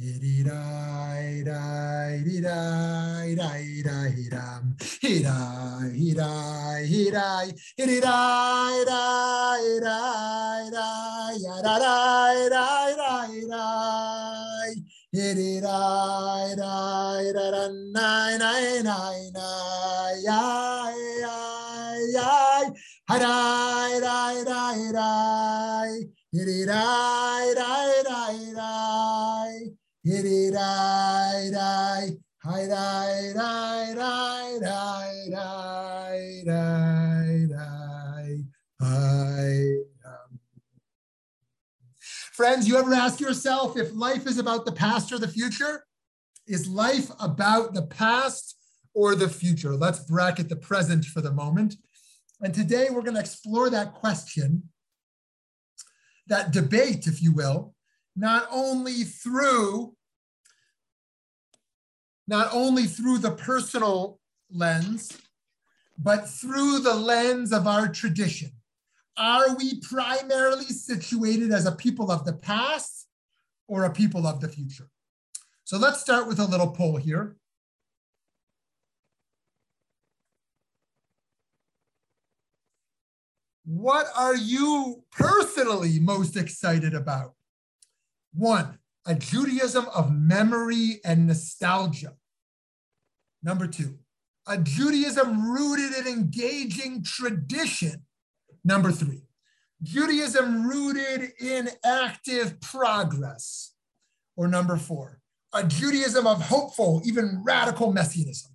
[0.00, 4.76] Diddy die, die, dee die, die, die, dum.
[5.02, 13.46] He die, he die, he die, diddy die, die, die, die, da, die, die, die,
[13.50, 14.09] die.
[15.12, 22.66] Hiri rai rai rai rai nai nai nai nai yai yai yai
[23.10, 25.90] harai rai rai rai
[26.32, 29.54] hiri rai rai rai rai
[30.06, 32.06] hiri rai rai
[32.46, 35.39] hai rai rai rai rai rai
[42.40, 45.84] Friends, you ever ask yourself if life is about the past or the future?
[46.46, 48.56] Is life about the past
[48.94, 49.76] or the future?
[49.76, 51.76] Let's bracket the present for the moment.
[52.40, 54.70] And today we're going to explore that question,
[56.28, 57.74] that debate, if you will,
[58.16, 59.94] not only through
[62.26, 64.18] not only through the personal
[64.50, 65.12] lens,
[65.98, 68.52] but through the lens of our tradition.
[69.20, 73.06] Are we primarily situated as a people of the past
[73.68, 74.88] or a people of the future?
[75.64, 77.36] So let's start with a little poll here.
[83.66, 87.34] What are you personally most excited about?
[88.32, 92.14] One, a Judaism of memory and nostalgia.
[93.42, 93.98] Number two,
[94.46, 98.06] a Judaism rooted in engaging tradition
[98.64, 99.22] Number three,
[99.82, 103.72] Judaism rooted in active progress.
[104.36, 105.20] Or number four,
[105.52, 108.52] a Judaism of hopeful, even radical messianism.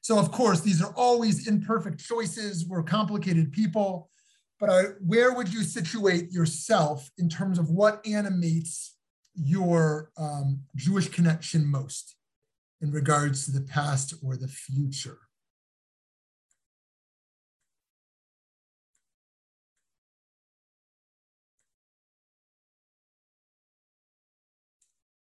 [0.00, 2.66] So, of course, these are always imperfect choices.
[2.66, 4.10] We're complicated people.
[4.58, 8.96] But I, where would you situate yourself in terms of what animates
[9.34, 12.16] your um, Jewish connection most
[12.80, 15.18] in regards to the past or the future?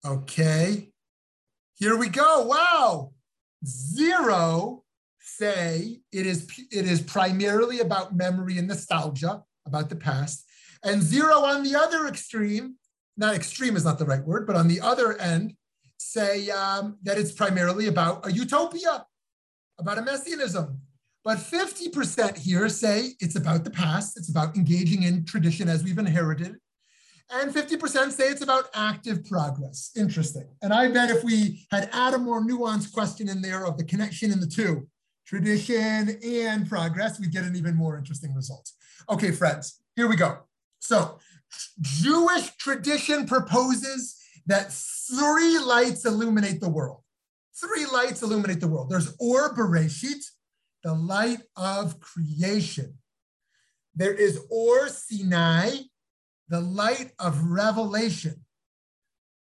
[0.05, 0.89] Okay,
[1.75, 2.45] here we go.
[2.45, 3.13] Wow,
[3.65, 4.83] zero
[5.21, 10.45] say it is it is primarily about memory and nostalgia about the past,
[10.83, 12.75] and zero on the other extreme.
[13.15, 15.55] Not extreme is not the right word, but on the other end,
[15.97, 19.05] say um, that it's primarily about a utopia,
[19.79, 20.81] about a messianism.
[21.23, 25.97] But 50% here say it's about the past, it's about engaging in tradition as we've
[25.97, 26.57] inherited,
[27.31, 29.91] and 50% say it's about active progress.
[29.95, 30.47] Interesting.
[30.61, 33.83] And I bet if we had add a more nuanced question in there of the
[33.83, 34.87] connection in the two,
[35.25, 38.69] tradition and progress, we'd get an even more interesting result.
[39.09, 40.39] Okay, friends, here we go.
[40.79, 41.17] So
[41.81, 47.01] Jewish tradition proposes that three lights illuminate the world.
[47.55, 48.89] Three lights illuminate the world.
[48.89, 50.23] There's Or Bereshit,
[50.83, 52.95] the light of creation.
[53.95, 55.77] There is Or Sinai,
[56.50, 58.45] the light of revelation.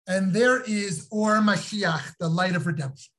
[0.06, 3.12] And there is Or Mashiach, the light of redemption.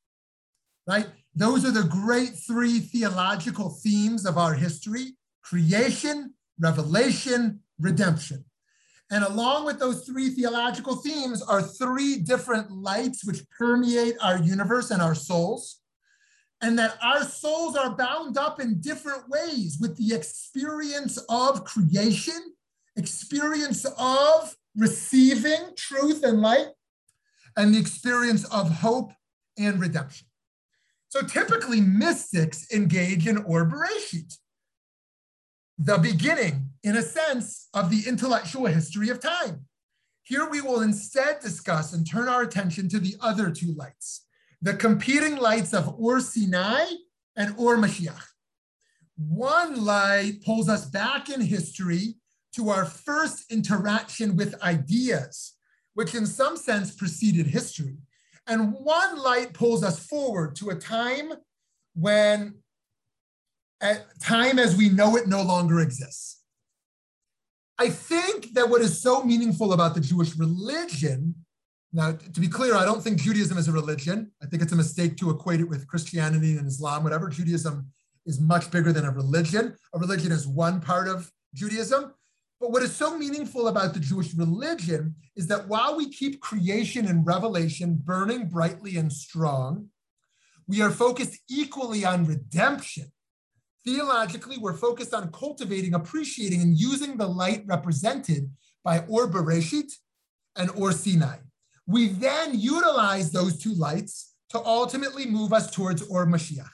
[0.88, 1.08] Right?
[1.36, 8.46] Those are the great three theological themes of our history creation, revelation, redemption.
[9.12, 14.90] And along with those three theological themes are three different lights which permeate our universe
[14.90, 15.82] and our souls.
[16.62, 22.54] And that our souls are bound up in different ways with the experience of creation,
[22.96, 26.68] experience of receiving truth and light,
[27.56, 29.12] and the experience of hope
[29.58, 30.28] and redemption.
[31.10, 34.38] So typically, mystics engage in Or Bereshit,
[35.78, 39.66] the beginning, in a sense, of the intellectual history of time.
[40.24, 44.26] Here we will instead discuss and turn our attention to the other two lights,
[44.62, 46.86] the competing lights of Or Sinai
[47.36, 48.24] and Or Mashiach.
[49.18, 52.16] One light pulls us back in history
[52.56, 55.54] to our first interaction with ideas,
[55.94, 57.98] which in some sense preceded history.
[58.48, 61.34] And one light pulls us forward to a time
[61.96, 62.56] when
[64.22, 66.42] time as we know it no longer exists.
[67.80, 71.36] I think that what is so meaningful about the Jewish religion,
[71.92, 74.32] now to be clear, I don't think Judaism is a religion.
[74.42, 77.30] I think it's a mistake to equate it with Christianity and Islam, whatever.
[77.30, 77.88] Judaism
[78.26, 79.76] is much bigger than a religion.
[79.94, 82.14] A religion is one part of Judaism.
[82.64, 87.06] But what is so meaningful about the Jewish religion is that while we keep creation
[87.06, 89.90] and revelation burning brightly and strong,
[90.66, 93.12] we are focused equally on redemption.
[93.84, 98.50] Theologically, we're focused on cultivating, appreciating, and using the light represented
[98.82, 99.92] by Or Bereshit
[100.56, 101.40] and Or Sinai.
[101.86, 106.72] We then utilize those two lights to ultimately move us towards Or Mashiach,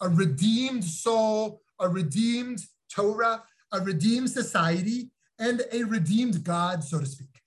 [0.00, 3.42] a redeemed soul, a redeemed Torah,
[3.72, 7.40] a redeemed society and a redeemed God, so to speak.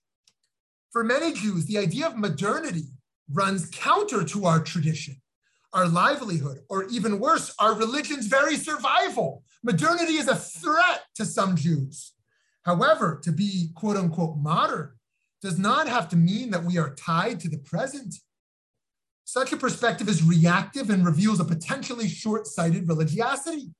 [0.90, 2.88] For many Jews, the idea of modernity
[3.30, 5.20] runs counter to our tradition,
[5.72, 9.44] our livelihood, or even worse, our religion's very survival.
[9.62, 12.12] Modernity is a threat to some Jews.
[12.64, 14.92] However, to be quote unquote modern
[15.42, 18.16] does not have to mean that we are tied to the present.
[19.24, 23.70] Such a perspective is reactive and reveals a potentially short sighted religiosity.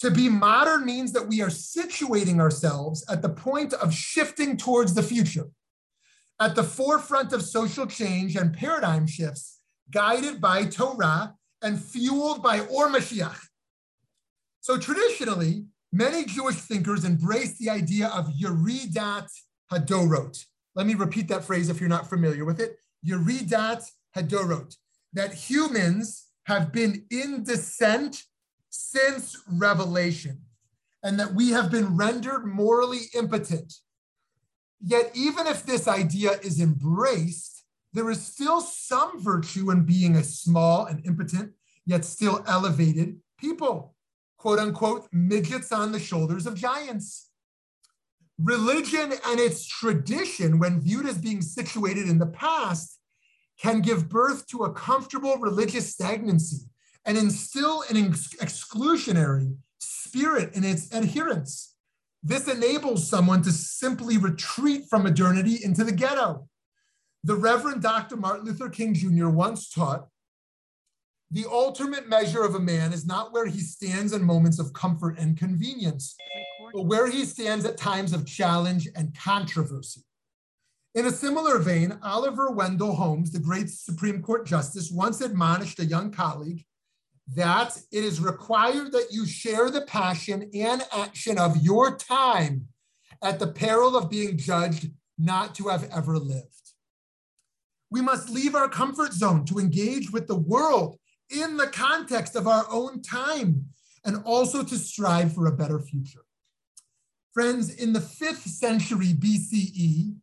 [0.00, 4.94] To be modern means that we are situating ourselves at the point of shifting towards
[4.94, 5.46] the future,
[6.40, 9.60] at the forefront of social change and paradigm shifts,
[9.90, 13.38] guided by Torah and fueled by Or Mashiach.
[14.60, 19.28] So traditionally, many Jewish thinkers embrace the idea of Yeridat
[19.72, 20.44] Hadorot.
[20.74, 22.78] Let me repeat that phrase if you're not familiar with it.
[23.06, 24.76] Yeridat Hadorot,
[25.12, 28.22] that humans have been in descent
[28.74, 30.40] since revelation,
[31.04, 33.72] and that we have been rendered morally impotent.
[34.80, 40.24] Yet, even if this idea is embraced, there is still some virtue in being a
[40.24, 41.52] small and impotent,
[41.86, 43.94] yet still elevated people,
[44.38, 47.30] quote unquote, midgets on the shoulders of giants.
[48.38, 52.98] Religion and its tradition, when viewed as being situated in the past,
[53.60, 56.66] can give birth to a comfortable religious stagnancy
[57.04, 61.74] and instill an ex- exclusionary spirit in its adherents.
[62.22, 66.48] This enables someone to simply retreat from modernity into the ghetto.
[67.22, 68.16] The Reverend Dr.
[68.16, 69.28] Martin Luther King Jr.
[69.28, 70.08] once taught
[71.30, 75.18] the ultimate measure of a man is not where he stands in moments of comfort
[75.18, 76.14] and convenience,
[76.72, 80.02] but where he stands at times of challenge and controversy.
[80.94, 85.84] In a similar vein, Oliver Wendell Holmes, the great Supreme Court Justice, once admonished a
[85.84, 86.64] young colleague
[87.32, 92.68] that it is required that you share the passion and action of your time
[93.22, 96.48] at the peril of being judged not to have ever lived.
[97.90, 100.98] We must leave our comfort zone to engage with the world
[101.30, 103.66] in the context of our own time
[104.04, 106.24] and also to strive for a better future.
[107.32, 110.14] Friends, in the fifth century BCE,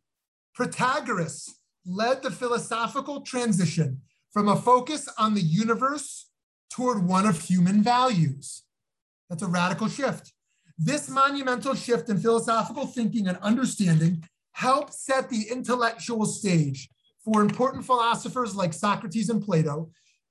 [0.56, 1.50] Protagoras
[1.84, 6.30] led the philosophical transition from a focus on the universe
[6.72, 8.62] toward one of human values.
[9.28, 10.32] That's a radical shift.
[10.78, 16.88] This monumental shift in philosophical thinking and understanding helped set the intellectual stage
[17.24, 19.90] for important philosophers like Socrates and Plato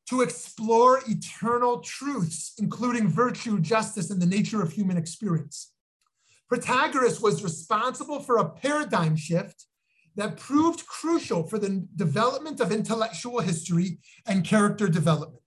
[0.09, 5.71] to explore eternal truths, including virtue, justice, and the nature of human experience.
[6.51, 9.67] Protagoras was responsible for a paradigm shift
[10.15, 15.40] that proved crucial for the development of intellectual history and character development.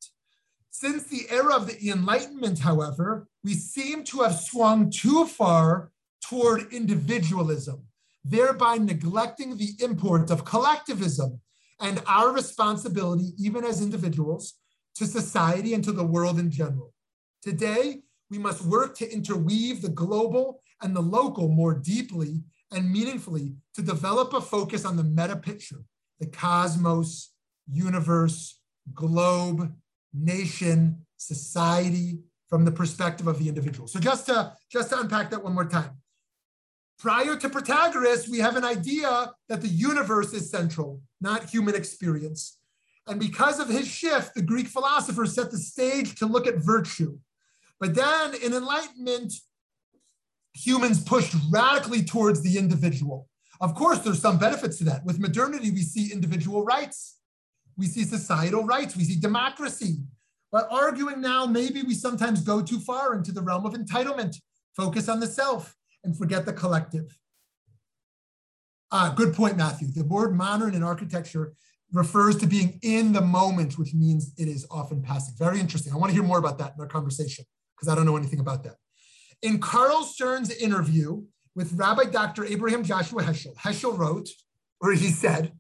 [0.85, 5.91] Since the era of the Enlightenment, however, we seem to have swung too far
[6.29, 7.87] toward individualism,
[8.23, 11.41] thereby neglecting the import of collectivism
[11.81, 14.59] and our responsibility, even as individuals,
[14.97, 16.93] to society and to the world in general.
[17.43, 23.55] Today, we must work to interweave the global and the local more deeply and meaningfully
[23.73, 25.83] to develop a focus on the meta picture,
[26.21, 27.33] the cosmos,
[27.67, 28.61] universe,
[28.93, 29.73] globe,
[30.15, 33.89] nation, society, from the perspective of the individual.
[33.89, 35.91] So just to, just to unpack that one more time.
[36.99, 42.59] Prior to Protagoras, we have an idea that the universe is central, not human experience.
[43.07, 47.19] And because of his shift, the Greek philosophers set the stage to look at virtue.
[47.81, 49.35] But then in Enlightenment,
[50.55, 53.29] humans pushed radically towards the individual.
[53.61, 55.05] Of course, there's some benefits to that.
[55.05, 57.19] With modernity, we see individual rights,
[57.77, 59.99] we see societal rights, we see democracy.
[60.53, 64.37] But arguing now, maybe we sometimes go too far into the realm of entitlement,
[64.77, 67.19] focus on the self, and forget the collective.
[68.93, 69.89] Ah, good point, Matthew.
[69.89, 71.55] The word modern in architecture
[71.93, 75.35] refers to being in the moment, which means it is often passive.
[75.37, 75.93] Very interesting.
[75.93, 78.41] I want to hear more about that in our conversation because I don't know anything
[78.41, 78.77] about that.
[79.43, 81.23] In Carl Stern's interview
[81.55, 82.45] with Rabbi Dr.
[82.45, 84.29] Abraham Joshua Heschel, Heschel wrote,
[84.81, 85.53] or he said,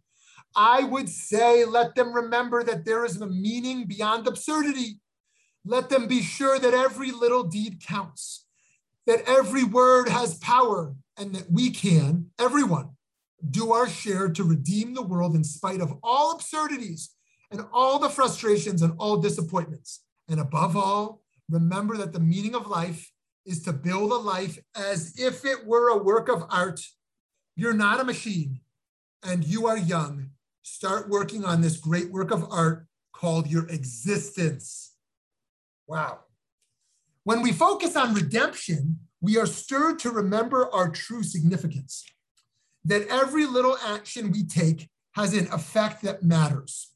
[0.57, 5.01] I would say, let them remember that there is a meaning beyond absurdity.
[5.65, 8.47] Let them be sure that every little deed counts,
[9.07, 12.91] that every word has power, and that we can, everyone,
[13.51, 17.11] do our share to redeem the world in spite of all absurdities
[17.51, 20.03] and all the frustrations and all disappointments.
[20.29, 23.13] And above all, remember that the meaning of life
[23.45, 26.81] is to build a life as if it were a work of art.
[27.57, 28.61] You're not a machine
[29.23, 30.31] and you are young.
[30.67, 34.95] Start working on this great work of art called your existence.
[35.87, 36.21] Wow.
[37.25, 42.07] When we focus on redemption, we are stirred to remember our true significance
[42.83, 46.93] that every little action we take has an effect that matters.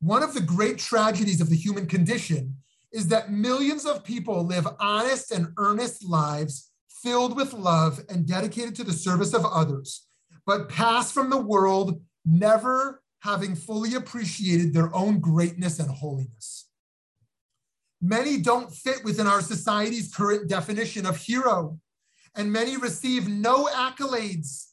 [0.00, 2.56] One of the great tragedies of the human condition
[2.92, 6.70] is that millions of people live honest and earnest lives
[7.02, 10.06] filled with love and dedicated to the service of others,
[10.44, 16.68] but pass from the world never having fully appreciated their own greatness and holiness.
[18.00, 21.78] Many don't fit within our society's current definition of hero,
[22.34, 24.66] and many receive no accolades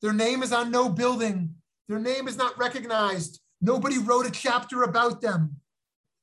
[0.00, 1.54] their name is on no building.
[1.88, 3.40] Their name is not recognized.
[3.60, 5.56] Nobody wrote a chapter about them.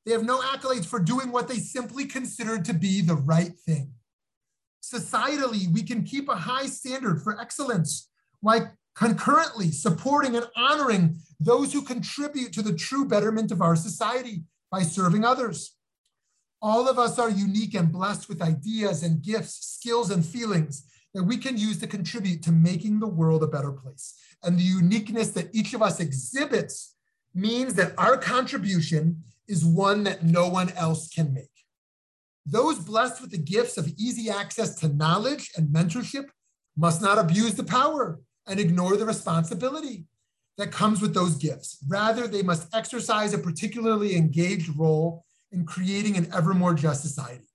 [0.05, 3.91] They have no accolades for doing what they simply considered to be the right thing.
[4.81, 8.09] Societally, we can keep a high standard for excellence,
[8.41, 8.63] like
[8.97, 14.81] concurrently supporting and honoring those who contribute to the true betterment of our society by
[14.81, 15.75] serving others.
[16.61, 21.23] All of us are unique and blessed with ideas and gifts, skills and feelings that
[21.23, 24.15] we can use to contribute to making the world a better place.
[24.43, 26.95] And the uniqueness that each of us exhibits
[27.35, 31.45] means that our contribution is one that no one else can make.
[32.47, 36.29] Those blessed with the gifts of easy access to knowledge and mentorship
[36.75, 40.05] must not abuse the power and ignore the responsibility
[40.57, 41.77] that comes with those gifts.
[41.87, 47.47] Rather, they must exercise a particularly engaged role in creating an ever more just society.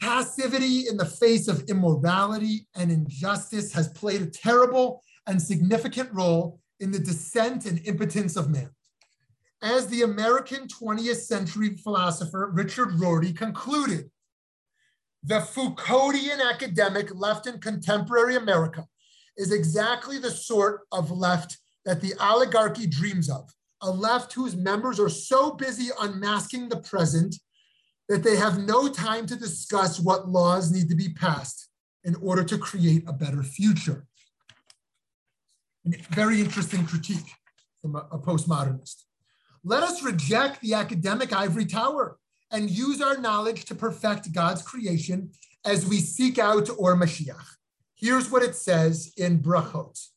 [0.00, 6.58] Passivity in the face of immorality and injustice has played a terrible and significant role
[6.80, 8.70] in the descent and impotence of man.
[9.62, 14.10] As the American 20th century philosopher Richard Rorty concluded,
[15.22, 18.88] the Foucauldian academic left in contemporary America
[19.36, 25.00] is exactly the sort of left that the oligarchy dreams of, a left whose members
[25.00, 27.36] are so busy unmasking the present
[28.08, 31.68] that they have no time to discuss what laws need to be passed
[32.04, 34.06] in order to create a better future.
[36.10, 37.30] very interesting critique
[37.80, 39.02] from a, a postmodernist.
[39.64, 42.18] Let us reject the academic ivory tower
[42.50, 45.30] and use our knowledge to perfect God's creation
[45.64, 47.56] as we seek out Or Mashiach.
[48.02, 50.08] Here's what it says in Brachot,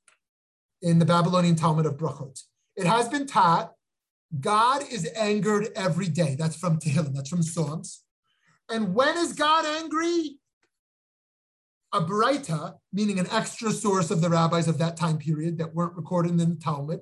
[0.82, 2.42] in the Babylonian Talmud of Brachot.
[2.76, 3.74] It has been taught
[4.40, 6.36] God is angered every day.
[6.36, 8.02] That's from Tehillim, that's from Psalms.
[8.72, 10.40] And when is God angry?
[11.94, 15.96] A Baraita, meaning an extra source of the rabbis of that time period that weren't
[15.96, 17.02] recorded in the Talmud,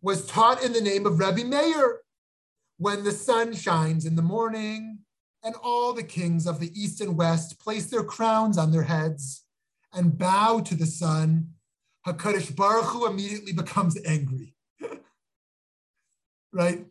[0.00, 2.02] was taught in the name of Rebbe Meir.
[2.78, 5.00] When the sun shines in the morning,
[5.42, 9.43] and all the kings of the east and west place their crowns on their heads
[9.94, 11.50] and bow to the sun,
[12.06, 14.54] HaKadosh Baruch Hu immediately becomes angry
[16.52, 16.84] right?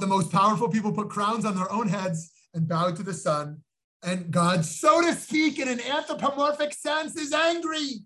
[0.00, 3.62] The most powerful people put crowns on their own heads and bow to the sun.
[4.02, 8.00] And God, so to speak, in an anthropomorphic sense, is angry.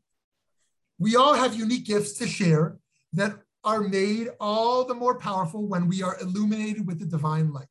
[0.98, 2.78] We all have unique gifts to share
[3.12, 7.66] that are made all the more powerful when we are illuminated with the divine light.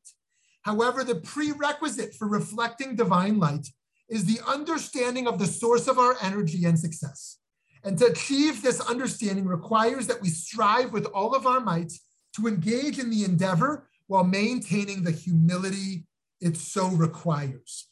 [0.62, 3.66] However, the prerequisite for reflecting divine light
[4.12, 7.38] is the understanding of the source of our energy and success.
[7.82, 11.94] And to achieve this understanding requires that we strive with all of our might
[12.36, 16.04] to engage in the endeavor while maintaining the humility
[16.42, 17.88] it so requires.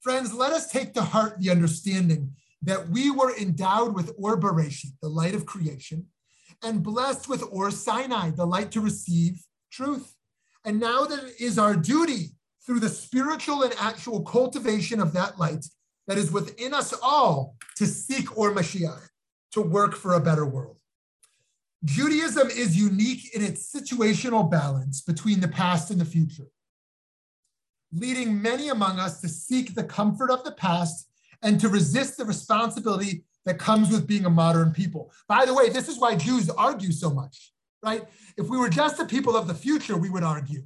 [0.00, 4.98] Friends, let us take to heart the understanding that we were endowed with Or Bereshit,
[5.00, 6.06] the light of creation,
[6.60, 10.14] and blessed with Or Sinai, the light to receive truth.
[10.64, 12.35] And now that it is our duty
[12.66, 15.64] through the spiritual and actual cultivation of that light
[16.08, 19.08] that is within us all to seek Or Mashiach,
[19.52, 20.76] to work for a better world.
[21.84, 26.46] Judaism is unique in its situational balance between the past and the future,
[27.92, 31.08] leading many among us to seek the comfort of the past
[31.42, 35.12] and to resist the responsibility that comes with being a modern people.
[35.28, 38.04] By the way, this is why Jews argue so much, right?
[38.36, 40.64] If we were just the people of the future, we would argue.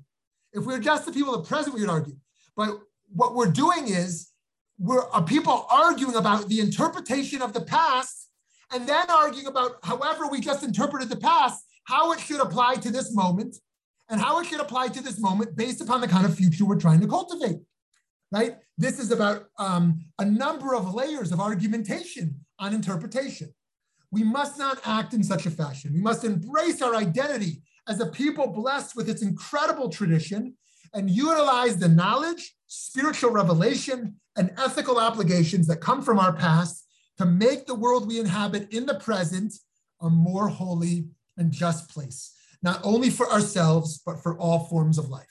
[0.52, 2.16] If we were just the people of the present, we would argue.
[2.56, 2.78] But
[3.12, 4.30] what we're doing is
[4.78, 8.28] we're are people arguing about the interpretation of the past
[8.72, 12.90] and then arguing about however we just interpreted the past, how it should apply to
[12.90, 13.56] this moment
[14.08, 16.80] and how it should apply to this moment based upon the kind of future we're
[16.80, 17.58] trying to cultivate,
[18.32, 18.56] right?
[18.78, 23.52] This is about um, a number of layers of argumentation on interpretation.
[24.10, 25.92] We must not act in such a fashion.
[25.92, 30.54] We must embrace our identity as a people blessed with its incredible tradition
[30.94, 36.86] and utilize the knowledge, spiritual revelation, and ethical obligations that come from our past
[37.18, 39.52] to make the world we inhabit in the present
[40.00, 42.32] a more holy and just place,
[42.62, 45.26] not only for ourselves, but for all forms of life.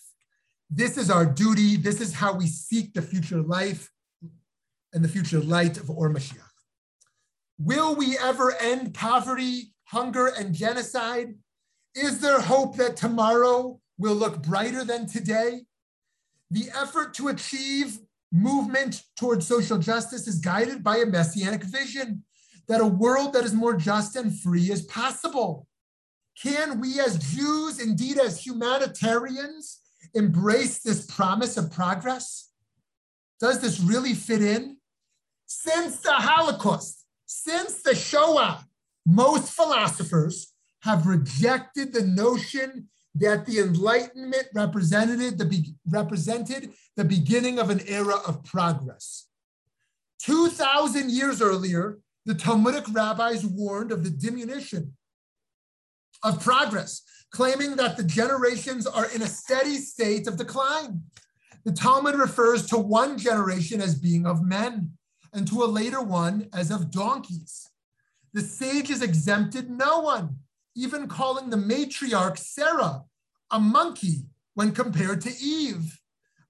[0.69, 1.77] This is our duty.
[1.77, 3.89] This is how we seek the future life
[4.93, 6.43] and the future light of Or Mashiach.
[7.57, 11.35] Will we ever end poverty, hunger, and genocide?
[11.95, 15.61] Is there hope that tomorrow will look brighter than today?
[16.51, 17.99] The effort to achieve
[18.31, 22.23] movement towards social justice is guided by a messianic vision
[22.67, 25.67] that a world that is more just and free is possible.
[26.41, 29.79] Can we, as Jews, indeed as humanitarians,
[30.13, 32.51] embrace this promise of progress?
[33.39, 34.77] Does this really fit in?
[35.45, 38.65] Since the Holocaust, since the Shoah,
[39.05, 40.48] most philosophers
[40.81, 47.81] have rejected the notion that the Enlightenment represented the, be- represented the beginning of an
[47.87, 49.27] era of progress.
[50.19, 54.93] 2,000 years earlier, the Talmudic rabbis warned of the diminution
[56.23, 61.01] of progress, claiming that the generations are in a steady state of decline.
[61.65, 64.91] The Talmud refers to one generation as being of men
[65.33, 67.69] and to a later one as of donkeys.
[68.33, 70.37] The sages exempted no one,
[70.79, 73.03] even calling the matriarch Sarah
[73.51, 75.99] a monkey when compared to Eve.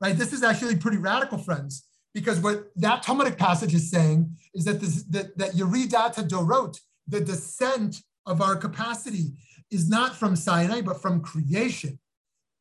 [0.01, 0.15] Right?
[0.15, 4.79] This is actually pretty radical, friends, because what that Talmudic passage is saying is that
[4.79, 9.33] this that, that Yeridat Hadorot, the descent of our capacity,
[9.71, 11.99] is not from Sinai, but from creation.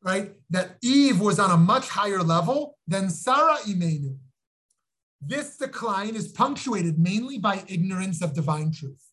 [0.01, 0.33] Right?
[0.49, 4.17] That Eve was on a much higher level than Sarah Imenu.
[5.21, 9.08] This decline is punctuated mainly by ignorance of divine truth.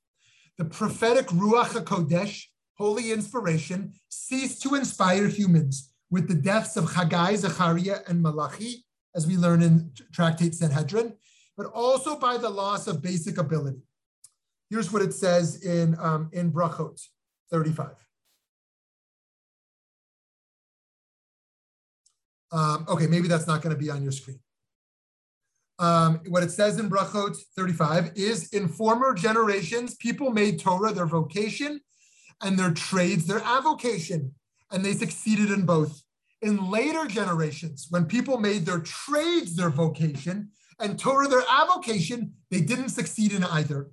[0.58, 7.36] The prophetic Ruach HaKodesh holy inspiration, ceased to inspire humans with the deaths of Haggai,
[7.36, 11.14] Zechariah, and Malachi, as we learn in Tractate Sanhedrin,
[11.56, 13.80] but also by the loss of basic ability.
[14.68, 17.00] Here's what it says in, um, in Brachot
[17.50, 17.90] 35.
[22.52, 24.38] Um, okay, maybe that's not going to be on your screen.
[25.78, 31.06] Um, what it says in Brachot 35 is in former generations, people made Torah their
[31.06, 31.80] vocation
[32.42, 34.34] and their trades their avocation,
[34.70, 36.02] and they succeeded in both.
[36.42, 42.60] In later generations, when people made their trades their vocation and Torah their avocation, they
[42.60, 43.88] didn't succeed in either.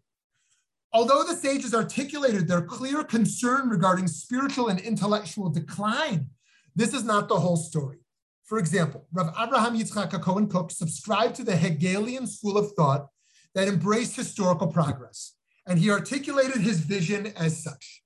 [0.93, 6.27] Although the sages articulated their clear concern regarding spiritual and intellectual decline,
[6.75, 8.02] this is not the whole story.
[8.43, 13.07] For example, Rav Abraham Yitzchak Cohen Kook subscribed to the Hegelian school of thought
[13.55, 18.03] that embraced historical progress, and he articulated his vision as such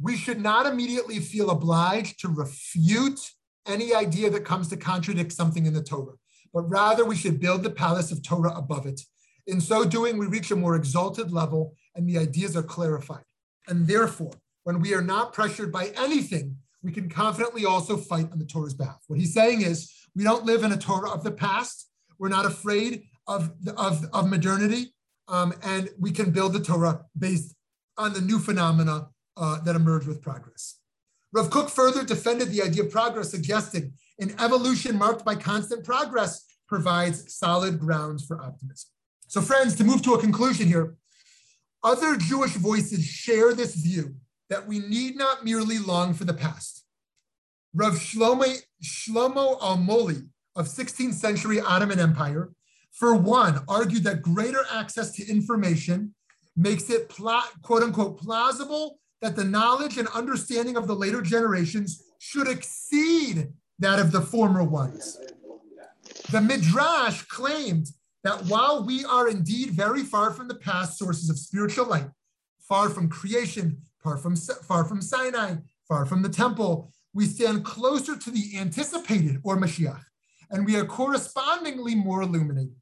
[0.00, 3.20] we should not immediately feel obliged to refute
[3.66, 6.14] any idea that comes to contradict something in the Torah,
[6.52, 9.00] but rather we should build the palace of Torah above it.
[9.46, 13.24] In so doing, we reach a more exalted level and the ideas are clarified.
[13.68, 14.32] And therefore,
[14.64, 18.74] when we are not pressured by anything, we can confidently also fight on the Torah's
[18.74, 19.02] behalf.
[19.08, 21.88] What he's saying is, we don't live in a Torah of the past.
[22.18, 24.94] We're not afraid of, of, of modernity.
[25.26, 27.56] Um, and we can build the Torah based
[27.96, 30.78] on the new phenomena uh, that emerged with progress.
[31.32, 36.44] Rav Kook further defended the idea of progress, suggesting an evolution marked by constant progress
[36.68, 38.90] provides solid grounds for optimism.
[39.26, 40.96] So, friends, to move to a conclusion here,
[41.82, 44.14] other Jewish voices share this view
[44.54, 46.84] that we need not merely long for the past.
[47.74, 52.52] Rav Shlomo, Shlomo Almoli of 16th century Ottoman Empire,
[52.92, 56.14] for one, argued that greater access to information
[56.56, 57.12] makes it
[57.62, 63.48] quote unquote plausible that the knowledge and understanding of the later generations should exceed
[63.80, 65.18] that of the former ones.
[66.30, 67.88] The Midrash claimed
[68.22, 72.06] that while we are indeed very far from the past sources of spiritual light,
[72.60, 75.56] far from creation, far from, far from Sinai,
[75.88, 80.02] far from the temple, we stand closer to the anticipated or Mashiach,
[80.50, 82.76] and we are correspondingly more illuminated.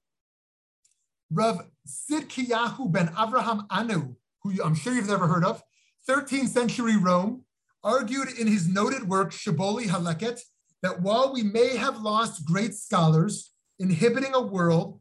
[1.30, 5.62] Rav Sidkiyahu ben Avraham Anu, who I'm sure you've never heard of,
[6.08, 7.44] 13th century Rome,
[7.84, 10.40] argued in his noted work Shibbolei Haleket
[10.82, 15.00] that while we may have lost great scholars inhibiting a world,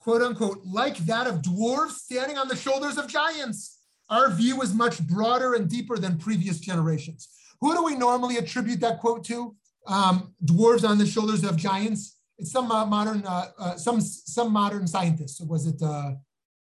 [0.00, 3.79] quote unquote, like that of dwarves standing on the shoulders of giants,
[4.10, 7.28] our view is much broader and deeper than previous generations.
[7.60, 9.54] Who do we normally attribute that quote to?
[9.86, 12.18] Um, dwarves on the shoulders of giants.
[12.38, 15.40] It's some uh, modern, uh, uh, some some modern scientists.
[15.40, 15.80] Was it?
[15.82, 16.12] Uh,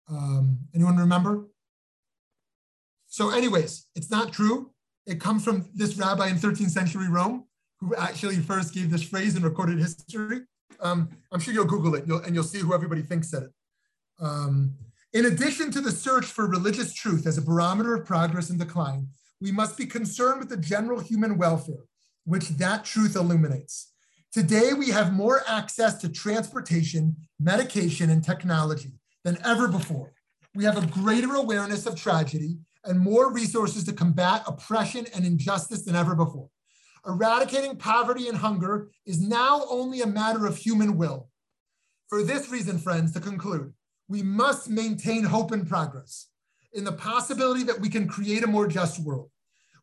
[0.10, 1.48] um, anyone remember?
[3.08, 4.72] So, anyways, it's not true.
[5.06, 7.46] It comes from this rabbi in 13th century Rome
[7.80, 10.42] who actually first gave this phrase in recorded history.
[10.80, 13.52] Um, I'm sure you'll Google it you'll, and you'll see who everybody thinks said it.
[14.20, 14.74] Um,
[15.14, 19.08] in addition to the search for religious truth as a barometer of progress and decline,
[19.40, 21.86] we must be concerned with the general human welfare,
[22.26, 23.92] which that truth illuminates.
[24.32, 30.14] Today, we have more access to transportation, medication, and technology than ever before.
[30.56, 35.84] We have a greater awareness of tragedy and more resources to combat oppression and injustice
[35.84, 36.50] than ever before.
[37.06, 41.30] Eradicating poverty and hunger is now only a matter of human will.
[42.08, 43.74] For this reason, friends, to conclude,
[44.08, 46.28] we must maintain hope and progress
[46.74, 49.30] in the possibility that we can create a more just world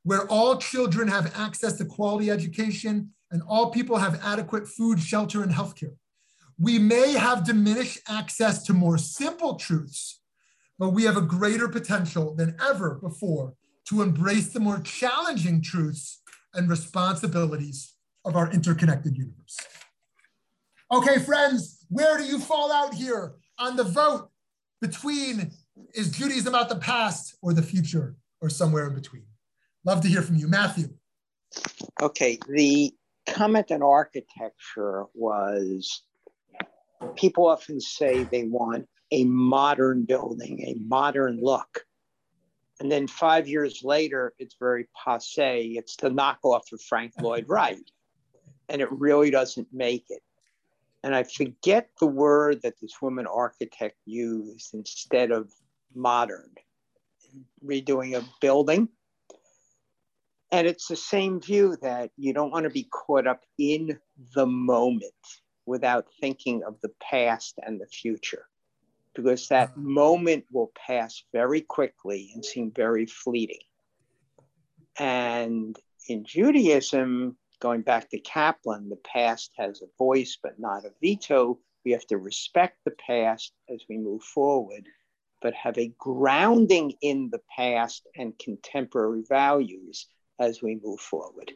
[0.03, 5.43] where all children have access to quality education and all people have adequate food, shelter,
[5.43, 5.95] and healthcare.
[6.59, 10.21] We may have diminished access to more simple truths,
[10.79, 13.55] but we have a greater potential than ever before
[13.89, 16.23] to embrace the more challenging truths
[16.55, 19.57] and responsibilities of our interconnected universe.
[20.93, 24.31] Okay, friends, where do you fall out here on the vote
[24.81, 25.53] between
[25.95, 29.27] is Judaism about the past or the future or somewhere in between?
[29.85, 30.49] Love to hear from you.
[30.49, 30.89] Matthew.
[32.01, 32.93] Okay, the
[33.29, 36.03] comment on architecture was
[37.17, 41.85] people often say they want a modern building, a modern look.
[42.79, 45.75] And then five years later, it's very passe.
[45.77, 47.91] It's the knockoff of Frank Lloyd Wright.
[48.69, 50.23] And it really doesn't make it.
[51.03, 55.51] And I forget the word that this woman architect used instead of
[55.95, 56.51] modern.
[57.65, 58.89] Redoing a building.
[60.53, 63.99] And it's the same view that you don't want to be caught up in
[64.35, 65.13] the moment
[65.65, 68.47] without thinking of the past and the future
[69.15, 69.95] because that mm-hmm.
[69.95, 73.61] moment will pass very quickly and seem very fleeting.
[74.99, 75.77] And
[76.09, 81.59] in Judaism, going back to Kaplan, the past has a voice but not a veto.
[81.85, 84.87] We have to respect the past as we move forward,
[85.41, 91.53] but have a grounding in the past and contemporary values as we move forward.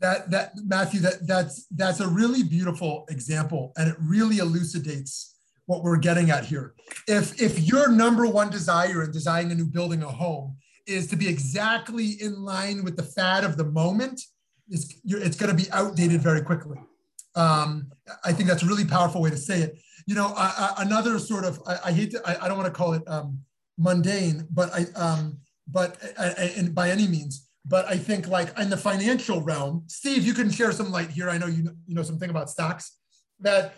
[0.00, 5.82] That that Matthew, that that's that's a really beautiful example, and it really elucidates what
[5.82, 6.74] we're getting at here.
[7.08, 11.16] If if your number one desire in designing a new building, a home, is to
[11.16, 14.20] be exactly in line with the fad of the moment,
[14.68, 16.78] it's, it's going to be outdated very quickly.
[17.34, 17.90] Um,
[18.24, 19.78] I think that's a really powerful way to say it.
[20.06, 20.32] You know,
[20.78, 23.40] another sort of I, I hate to I, I, don't want to call it um,
[23.76, 25.98] mundane, but I um, but
[26.38, 30.48] and by any means, but I think like in the financial realm, Steve, you can
[30.48, 31.28] share some light here.
[31.28, 32.96] I know you know, you know something about stocks
[33.40, 33.74] that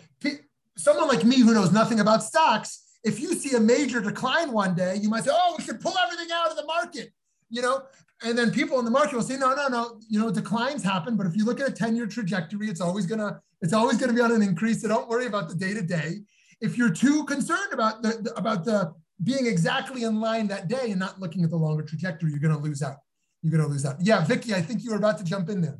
[0.79, 4.75] someone like me who knows nothing about stocks, if you see a major decline one
[4.75, 7.11] day, you might say, oh, we should pull everything out of the market,
[7.49, 7.83] you know?
[8.23, 11.15] And then people in the market will say, no, no, no, you know, declines happen.
[11.15, 14.21] But if you look at a 10-year trajectory, it's always gonna, it's always gonna be
[14.21, 14.81] on an increase.
[14.81, 16.19] So don't worry about the day-to-day.
[16.59, 20.91] If you're too concerned about the, the about the being exactly in line that day
[20.91, 22.97] and not looking at the longer trajectory, you're gonna lose out.
[23.41, 23.95] You're gonna lose out.
[24.01, 25.79] Yeah, Vicky, I think you were about to jump in there.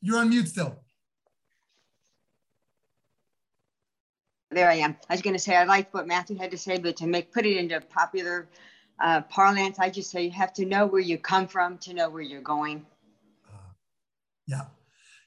[0.00, 0.84] You're on mute still.
[4.54, 4.96] there I am.
[5.10, 7.32] I was going to say I liked what Matthew had to say, but to make
[7.32, 8.48] put it into popular
[9.00, 12.08] uh, parlance, I just say you have to know where you come from to know
[12.08, 12.86] where you're going.
[13.46, 13.56] Uh,
[14.46, 14.62] yeah,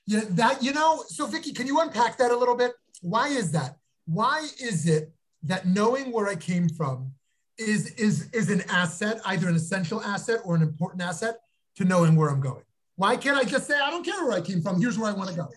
[0.05, 1.03] Yeah, that you know.
[1.07, 2.73] So, Vicky, can you unpack that a little bit?
[3.01, 3.77] Why is that?
[4.05, 5.11] Why is it
[5.43, 7.11] that knowing where I came from
[7.57, 11.35] is is is an asset, either an essential asset or an important asset
[11.75, 12.63] to knowing where I'm going?
[12.95, 14.81] Why can't I just say I don't care where I came from?
[14.81, 15.47] Here's where I want to go.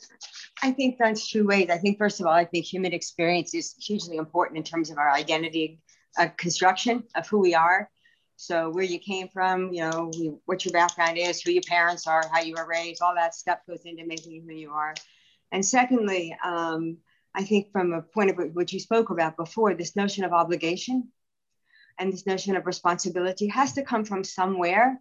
[0.63, 1.69] I think that's two ways.
[1.71, 4.99] I think first of all, I think human experience is hugely important in terms of
[4.99, 5.81] our identity
[6.19, 7.89] uh, construction of who we are.
[8.43, 10.11] So where you came from, you know,
[10.47, 13.59] what your background is, who your parents are, how you were raised, all that stuff
[13.69, 14.95] goes into making you who you are.
[15.53, 16.97] And secondly, um,
[17.35, 21.09] I think from a point of what you spoke about before, this notion of obligation
[21.99, 24.99] and this notion of responsibility has to come from somewhere.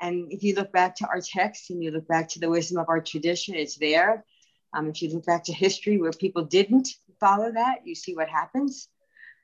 [0.00, 2.78] And if you look back to our text and you look back to the wisdom
[2.78, 4.24] of our tradition, it's there.
[4.72, 8.28] Um, if you look back to history where people didn't follow that, you see what
[8.28, 8.86] happens.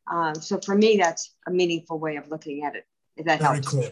[0.08, 3.54] Um, so for me, that's a meaningful way of looking at it if that very
[3.54, 3.68] helps.
[3.68, 3.84] cool.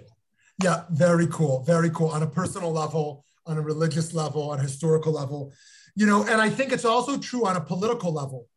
[0.62, 1.62] Yeah, very cool.
[1.64, 2.08] Very cool.
[2.08, 5.52] On a personal level, on a religious level, on a historical level,
[5.94, 8.48] you know, and I think it's also true on a political level.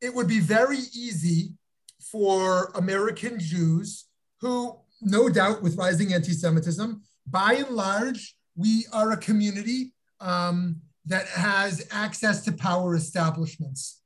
[0.00, 1.52] It would be very easy
[2.00, 4.06] for American Jews
[4.40, 10.80] who, no doubt, with rising anti Semitism, by and large, we are a community um,
[11.06, 14.00] that has access to power establishments.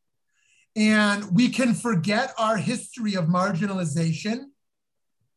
[0.76, 4.50] And we can forget our history of marginalization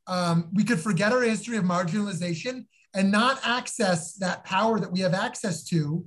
[0.09, 4.99] um, we could forget our history of marginalization and not access that power that we
[5.01, 6.03] have access to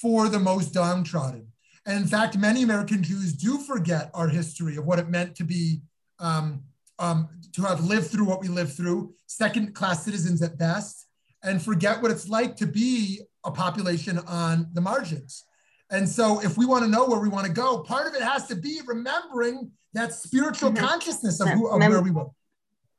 [0.00, 1.48] for the most downtrodden.
[1.84, 5.44] And in fact, many American Jews do forget our history of what it meant to
[5.44, 5.82] be,
[6.20, 6.62] um,
[7.00, 11.08] um, to have lived through what we lived through, second class citizens at best,
[11.42, 15.44] and forget what it's like to be a population on the margins.
[15.90, 18.22] And so, if we want to know where we want to go, part of it
[18.22, 22.26] has to be remembering that spiritual consciousness of, who, of where we were.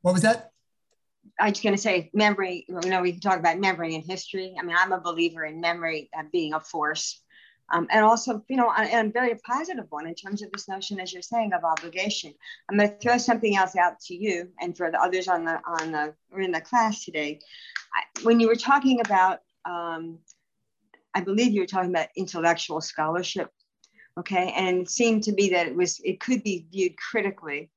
[0.01, 0.51] What was that?
[1.39, 2.65] I was going to say memory.
[2.67, 4.55] You know, we can talk about memory and history.
[4.59, 7.21] I mean, I'm a believer in memory being a force,
[7.71, 10.99] um, and also, you know, and a very positive one in terms of this notion,
[10.99, 12.33] as you're saying, of obligation.
[12.69, 15.61] I'm going to throw something else out to you and for the others on the
[15.65, 17.39] on the or in the class today.
[17.93, 20.19] I, when you were talking about, um,
[21.13, 23.51] I believe you were talking about intellectual scholarship,
[24.19, 27.69] okay, and it seemed to be that it was it could be viewed critically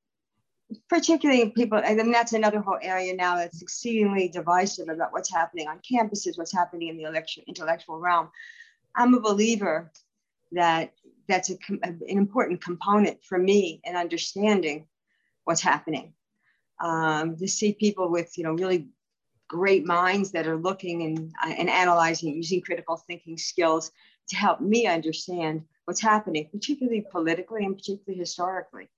[0.88, 5.80] particularly people, and that's another whole area now that's exceedingly divisive about what's happening on
[5.80, 8.30] campuses, what's happening in the intellectual realm.
[8.96, 9.90] I'm a believer
[10.52, 10.92] that
[11.28, 14.86] that's a, an important component for me in understanding
[15.44, 16.12] what's happening.
[16.80, 18.88] Um, to see people with, you know, really
[19.48, 23.92] great minds that are looking and, uh, and analyzing, using critical thinking skills
[24.28, 28.88] to help me understand what's happening, particularly politically and particularly historically.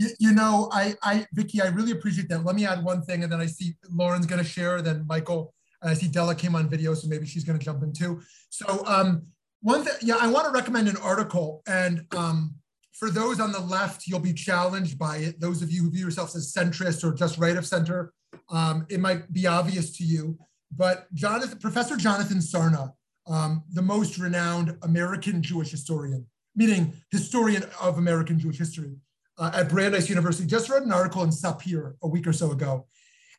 [0.00, 2.42] You, you know, I, I, Vicky, I really appreciate that.
[2.42, 4.80] Let me add one thing, and then I see Lauren's going to share.
[4.80, 7.82] Then Michael, and I see Della came on video, so maybe she's going to jump
[7.82, 8.22] in too.
[8.48, 9.26] So, um,
[9.60, 12.54] one thing, yeah, I want to recommend an article, and um,
[12.94, 15.38] for those on the left, you'll be challenged by it.
[15.38, 18.14] Those of you who view yourselves as centrist or just right of center,
[18.48, 20.38] um, it might be obvious to you.
[20.74, 22.92] But Jonathan, Professor Jonathan Sarna,
[23.26, 28.96] um, the most renowned American Jewish historian, meaning historian of American Jewish history,
[29.40, 32.86] uh, at Brandeis University, just wrote an article in Sapir a week or so ago,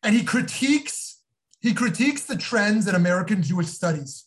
[0.04, 1.20] and he critiques
[1.62, 4.26] he critiques the trends in American Jewish studies,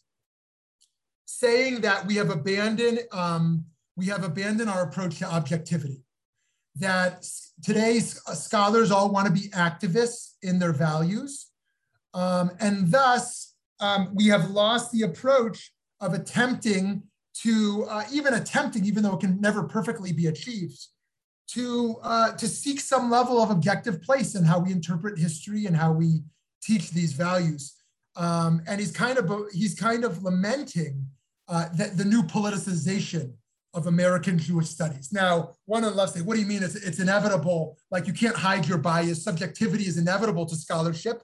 [1.24, 3.64] saying that we have abandoned um,
[3.96, 6.04] we have abandoned our approach to objectivity.
[6.76, 7.26] That
[7.62, 11.50] today's scholars all want to be activists in their values,
[12.14, 17.02] um, and thus um, we have lost the approach of attempting
[17.42, 20.78] to uh, even attempting, even though it can never perfectly be achieved,
[21.48, 25.76] to uh, to seek some level of objective place in how we interpret history and
[25.76, 26.22] how we
[26.62, 27.74] teach these values.
[28.16, 31.06] Um, and he's kind of he's kind of lamenting
[31.48, 33.32] uh, that the new politicization
[33.74, 35.12] of American Jewish studies.
[35.12, 36.62] Now, one on the left say, "What do you mean?
[36.62, 37.76] It's, it's inevitable.
[37.90, 39.22] Like you can't hide your bias.
[39.22, 41.22] Subjectivity is inevitable to scholarship."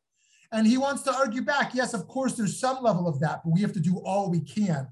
[0.52, 1.74] And he wants to argue back.
[1.74, 4.40] Yes, of course, there's some level of that, but we have to do all we
[4.40, 4.88] can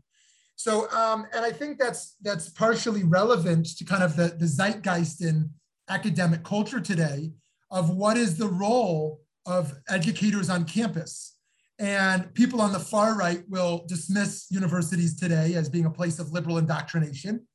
[0.58, 5.22] so, um, and I think that's that's partially relevant to kind of the, the zeitgeist
[5.22, 5.50] in
[5.88, 7.30] academic culture today
[7.70, 11.36] of what is the role of educators on campus.
[11.78, 16.32] And people on the far right will dismiss universities today as being a place of
[16.32, 17.46] liberal indoctrination.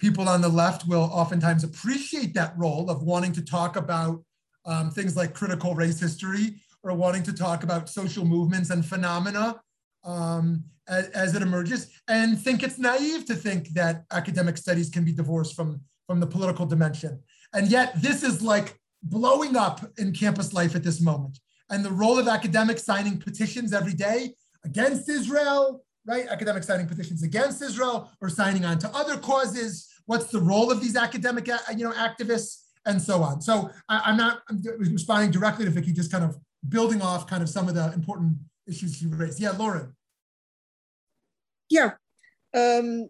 [0.00, 4.24] People on the left will oftentimes appreciate that role of wanting to talk about
[4.66, 9.60] um, things like critical race history or wanting to talk about social movements and phenomena
[10.02, 15.12] um, as, it emerges and think it's naive to think that academic studies can be
[15.12, 17.20] divorced from, from the political dimension.
[17.54, 21.38] And yet this is like blowing up in campus life at this moment.
[21.70, 26.26] And the role of academics signing petitions every day against Israel, right?
[26.26, 29.88] Academics signing petitions against Israel or signing on to other causes.
[30.06, 33.40] What's the role of these academic, uh, you know, activists and so on.
[33.40, 36.36] So I, am not I'm responding directly to Vicky, just kind of
[36.68, 39.40] building off kind of some of the important issues you raised.
[39.40, 39.94] Yeah, Lauren.
[41.70, 41.92] Yeah.
[42.52, 43.08] Um,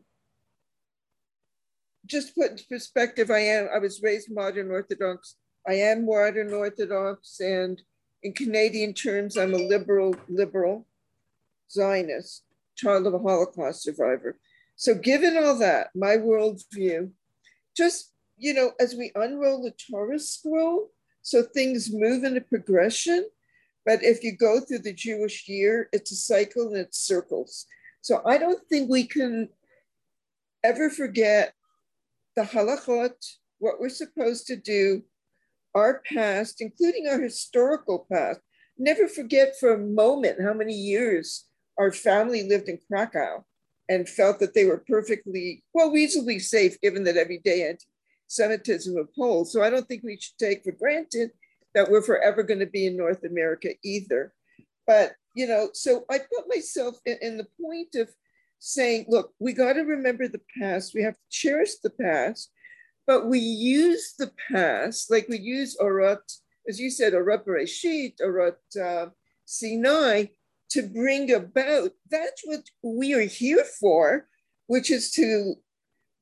[2.06, 5.36] just put into perspective, I am, I was raised modern Orthodox.
[5.66, 7.80] I am modern Orthodox and
[8.22, 10.86] in Canadian terms, I'm a liberal, liberal
[11.70, 12.42] Zionist,
[12.76, 14.38] child of a Holocaust survivor.
[14.76, 17.10] So given all that, my worldview,
[17.76, 20.90] just, you know, as we unroll the Torah scroll,
[21.22, 23.26] so things move in a progression,
[23.86, 27.66] but if you go through the Jewish year, it's a cycle and it circles.
[28.00, 29.48] So I don't think we can
[30.64, 31.54] ever forget
[32.36, 33.12] the halachot,
[33.58, 35.02] what we're supposed to do,
[35.74, 38.40] our past, including our historical past.
[38.78, 41.46] Never forget for a moment how many years
[41.78, 43.44] our family lived in Krakow
[43.88, 47.84] and felt that they were perfectly, well, reasonably safe given that every day anti
[48.28, 49.50] Semitism of upholds.
[49.50, 51.32] So I don't think we should take for granted
[51.74, 54.32] that we're forever going to be in North America either.
[54.86, 58.08] But, you know, so I put myself in, in the point of
[58.58, 60.94] saying, look, we got to remember the past.
[60.94, 62.50] We have to cherish the past,
[63.06, 66.18] but we use the past, like we use Orat,
[66.68, 69.10] as you said, Orat Bereshit, Orat uh,
[69.44, 70.26] Sinai,
[70.70, 74.28] to bring about that's what we are here for,
[74.66, 75.54] which is to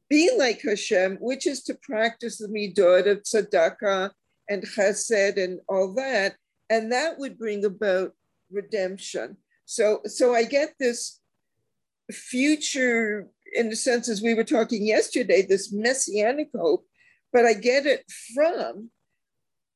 [0.08, 4.10] be like Hashem, which is to practice the midot of tzedakah
[4.48, 6.36] and chesed and all that,
[6.70, 8.12] and that would bring about
[8.50, 9.36] redemption.
[9.64, 11.20] So, so I get this
[12.10, 16.86] future, in the sense as we were talking yesterday, this messianic hope,
[17.32, 18.90] but I get it from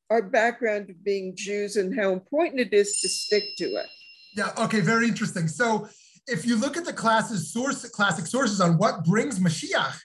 [0.09, 3.87] our background of being Jews and how important it is to stick to it.
[4.35, 4.51] Yeah.
[4.57, 4.79] Okay.
[4.79, 5.47] Very interesting.
[5.47, 5.87] So,
[6.27, 9.99] if you look at the classes source classic sources on what brings Mashiach,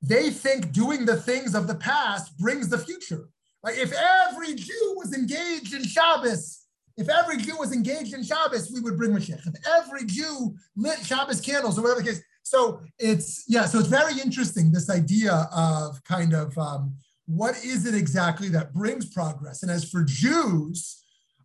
[0.00, 3.28] they think doing the things of the past brings the future.
[3.62, 6.65] Like if every Jew was engaged in Shabbos,
[6.96, 9.46] if every Jew was engaged in Shabbos, we would bring Mashiach.
[9.46, 12.22] If every Jew lit Shabbos candles or whatever the case.
[12.42, 16.94] So it's, yeah, so it's very interesting, this idea of kind of um,
[17.26, 19.62] what is it exactly that brings progress?
[19.62, 21.02] And as for Jews,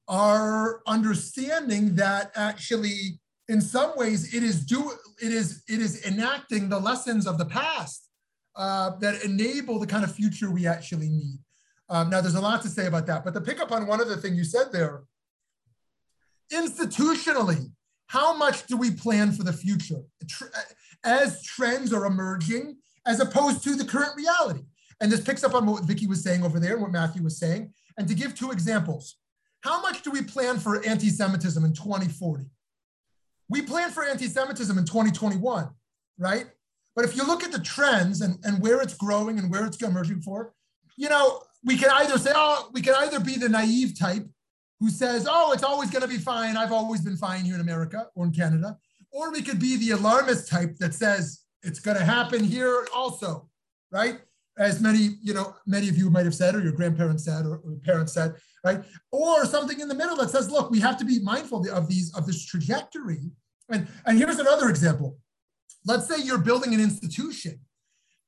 [0.08, 6.70] our understanding that actually in some ways it is do it is it is enacting
[6.70, 8.08] the lessons of the past
[8.56, 11.40] uh, that enable the kind of future we actually need.
[11.90, 14.00] Um, now, there's a lot to say about that, but to pick up on one
[14.00, 15.04] other thing you said there,
[16.52, 17.72] institutionally,
[18.08, 20.02] how much do we plan for the future
[21.04, 24.62] as trends are emerging as opposed to the current reality?
[25.00, 27.40] And this picks up on what Vicky was saying over there and what Matthew was
[27.40, 27.74] saying.
[27.98, 29.16] And to give two examples,
[29.62, 32.46] how much do we plan for anti-Semitism in 2040?
[33.50, 35.70] We plan for anti-Semitism in 2021,
[36.18, 36.46] right?
[36.96, 39.82] But if you look at the trends and, and where it's growing and where it's
[39.82, 40.54] emerging for,
[40.98, 44.28] you know, we can either say, oh, we can either be the naive type
[44.82, 46.58] who says, oh, it's always going to be fine.
[46.58, 48.78] I've always been fine here in America or in Canada.
[49.12, 53.48] Or we could be the alarmist type that says it's going to happen here also,
[53.92, 54.22] right?
[54.58, 57.58] As many, you know, many of you might have said, or your grandparents said, or,
[57.58, 58.34] or parents said,
[58.66, 58.84] right?
[59.12, 62.12] Or something in the middle that says, look, we have to be mindful of these
[62.16, 63.20] of this trajectory.
[63.70, 65.18] And, and here's another example.
[65.86, 67.60] Let's say you're building an institution.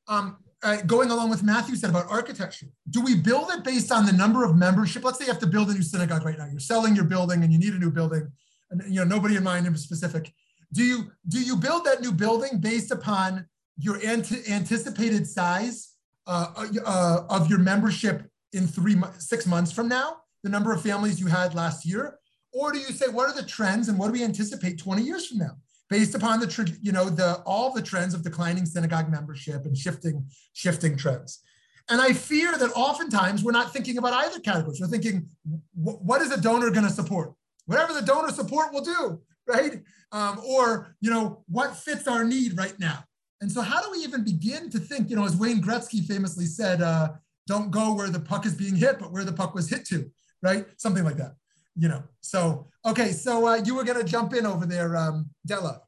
[0.07, 4.05] Um, uh, going along with Matthew said about architecture, do we build it based on
[4.05, 5.03] the number of membership?
[5.03, 6.45] Let's say you have to build a new synagogue right now.
[6.45, 8.31] You're selling your building and you need a new building,
[8.71, 10.31] and you know nobody in mind in specific.
[10.71, 13.45] Do you do you build that new building based upon
[13.77, 15.93] your ant- anticipated size
[16.25, 20.81] uh, uh, uh, of your membership in three six months from now, the number of
[20.81, 22.19] families you had last year,
[22.53, 25.27] or do you say what are the trends and what do we anticipate 20 years
[25.27, 25.57] from now?
[25.93, 30.25] Based upon the you know the all the trends of declining synagogue membership and shifting
[30.53, 31.31] shifting trends.
[31.87, 34.79] And I fear that oftentimes we're not thinking about either categories.
[34.81, 35.27] We're thinking,
[35.75, 37.33] what is a donor going to support?
[37.65, 39.83] Whatever the donor support will do, right?
[40.11, 43.03] Um, or you know what fits our need right now.
[43.41, 45.11] And so, how do we even begin to think?
[45.11, 47.09] You know, as Wayne Gretzky famously said, uh,
[47.45, 50.09] "Don't go where the puck is being hit, but where the puck was hit to."
[50.41, 50.65] Right?
[50.77, 51.33] Something like that
[51.75, 52.03] you know.
[52.21, 55.81] So okay, so uh, you were going to jump in over there, um, Della.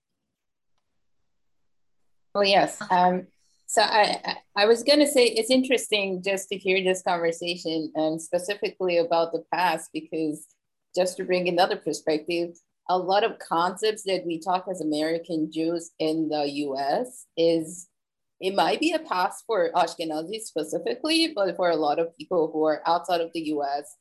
[2.34, 2.82] Oh yes.
[2.90, 3.28] Um,
[3.68, 8.22] so I I was going to say it's interesting just to hear this conversation and
[8.22, 10.48] specifically about the past because
[10.96, 12.56] just to bring another perspective,
[12.90, 17.26] a lot of concepts that we talk as American Jews in the U.S.
[17.38, 17.88] is
[18.42, 22.66] it might be a past for Ashkenazi specifically, but for a lot of people who
[22.66, 23.96] are outside of the U.S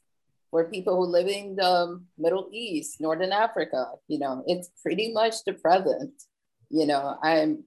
[0.54, 3.86] for people who live in the Middle East, Northern Africa.
[4.06, 6.12] You know, it's pretty much the present.
[6.70, 7.64] You know, I'm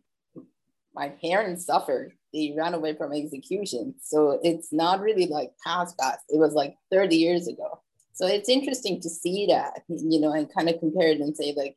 [0.95, 2.13] my parents suffered.
[2.33, 3.95] They ran away from execution.
[4.01, 6.19] So it's not really like past past.
[6.29, 7.81] It was like 30 years ago.
[8.13, 11.53] So it's interesting to see that, you know, and kind of compare it and say,
[11.57, 11.75] like,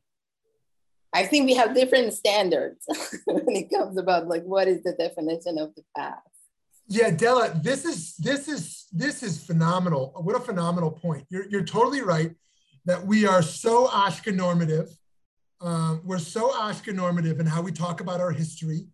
[1.12, 2.84] I think we have different standards
[3.24, 6.20] when it comes about like what is the definition of the past.
[6.86, 10.12] Yeah, Della, this is this is this is phenomenal.
[10.16, 11.24] What a phenomenal point.
[11.30, 12.32] You're you're totally right
[12.86, 14.90] that we are so Ashkenormative.
[15.60, 18.86] Um, we're so Ashkenormative in how we talk about our history.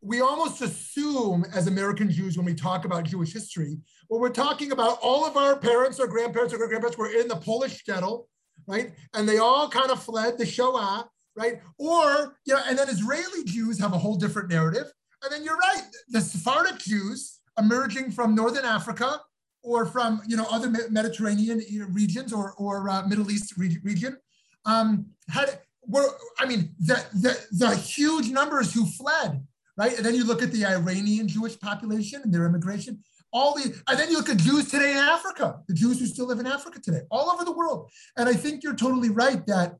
[0.00, 3.78] We almost assume as American Jews when we talk about Jewish history,
[4.08, 7.26] well, we're talking about all of our parents or grandparents or great grandparents were in
[7.26, 8.26] the Polish ghetto,
[8.66, 8.92] right?
[9.14, 11.60] And they all kind of fled the Shoah right?
[11.78, 14.86] Or, you know, and then Israeli Jews have a whole different narrative.
[15.22, 19.20] And then you're right, the Sephardic Jews emerging from Northern Africa
[19.64, 21.60] or from, you know, other Mediterranean
[21.90, 24.16] regions or, or uh, Middle East re- region
[24.66, 26.06] um, had, were,
[26.38, 29.44] I mean, the, the, the huge numbers who fled,
[29.76, 29.96] right?
[29.96, 33.02] And then you look at the Iranian Jewish population and their immigration
[33.34, 36.26] all the and then you look at Jews today in Africa, the Jews who still
[36.26, 37.90] live in Africa today, all over the world.
[38.16, 39.74] And I think you're totally right that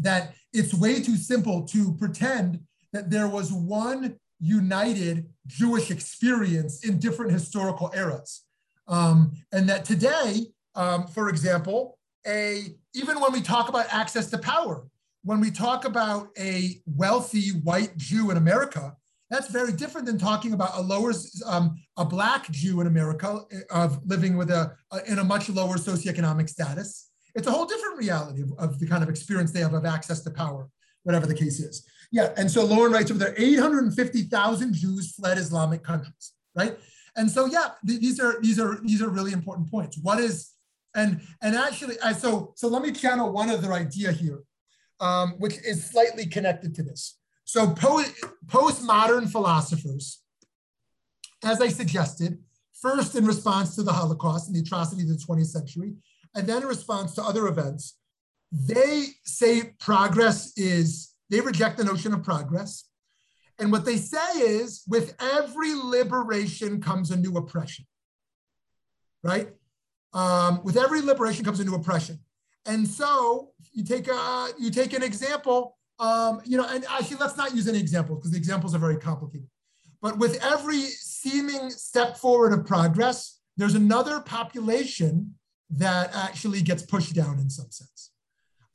[0.00, 2.60] that it's way too simple to pretend
[2.92, 8.44] that there was one united Jewish experience in different historical eras.
[8.88, 14.38] Um, and that today, um, for example, a even when we talk about access to
[14.38, 14.86] power,
[15.22, 18.96] when we talk about a wealthy white Jew in America,
[19.30, 21.12] that's very different than talking about a lower,
[21.46, 25.48] um, a black Jew in America uh, of living with a, a in a much
[25.48, 27.08] lower socioeconomic status
[27.38, 30.20] it's a whole different reality of, of, the kind of experience they have of access
[30.22, 30.68] to power,
[31.04, 31.86] whatever the case is.
[32.10, 36.76] Yeah, and so Lauren writes over there, 850,000 Jews fled Islamic countries, right?
[37.18, 39.98] And so yeah, th- these are these are these are really important points.
[40.00, 40.52] What is
[40.94, 44.40] and and actually, I, so so let me channel one other idea here,
[45.00, 47.18] um, which is slightly connected to this.
[47.44, 48.04] So po-
[48.46, 50.22] postmodern philosophers,
[51.44, 52.38] as I suggested,
[52.80, 55.94] first in response to the Holocaust and the atrocities of the 20th century,
[56.34, 57.98] and then in response to other events,
[58.52, 62.87] they say progress is, they reject the notion of progress.
[63.58, 67.86] And what they say is with every liberation comes a new oppression,
[69.22, 69.48] right?
[70.12, 72.20] Um, with every liberation comes a new oppression.
[72.66, 77.36] And so you take a, you take an example, um, you know, and actually let's
[77.36, 79.48] not use any examples because the examples are very complicated.
[80.00, 85.34] But with every seeming step forward of progress, there's another population
[85.70, 88.12] that actually gets pushed down in some sense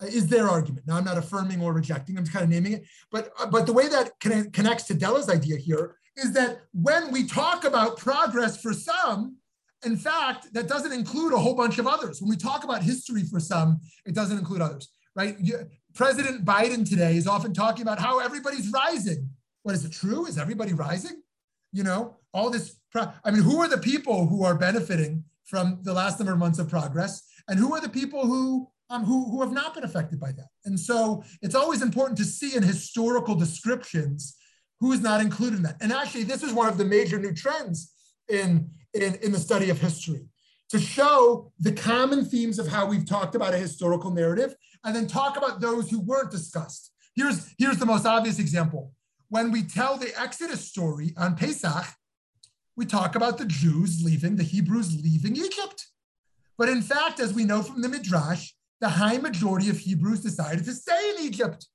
[0.08, 0.88] is their argument.
[0.88, 2.86] Now, I'm not affirming or rejecting, I'm just kind of naming it.
[3.12, 7.26] But, uh, but the way that connects to Della's idea here is that when we
[7.26, 9.38] talk about progress for some,
[9.86, 12.22] in fact, that doesn't include a whole bunch of others.
[12.22, 15.38] When we talk about history for some, it doesn't include others, right?
[15.94, 19.30] President Biden today is often talking about how everybody's rising.
[19.64, 20.26] What is it true?
[20.26, 21.22] Is everybody rising?
[21.72, 22.76] You know, all this.
[22.96, 26.60] I mean, who are the people who are benefiting from the last number of months
[26.60, 30.20] of progress, and who are the people who um, who, who have not been affected
[30.20, 30.50] by that.
[30.66, 34.38] And so it's always important to see in historical descriptions
[34.80, 35.78] who is not included in that.
[35.82, 37.92] And actually, this is one of the major new trends
[38.30, 40.28] in, in, in the study of history
[40.70, 45.08] to show the common themes of how we've talked about a historical narrative and then
[45.08, 46.92] talk about those who weren't discussed.
[47.16, 48.92] Here's, here's the most obvious example.
[49.30, 51.86] When we tell the Exodus story on Pesach,
[52.76, 55.88] we talk about the Jews leaving, the Hebrews leaving Egypt.
[56.60, 58.52] But in fact, as we know from the Midrash,
[58.84, 61.68] the high majority of Hebrews decided to stay in Egypt,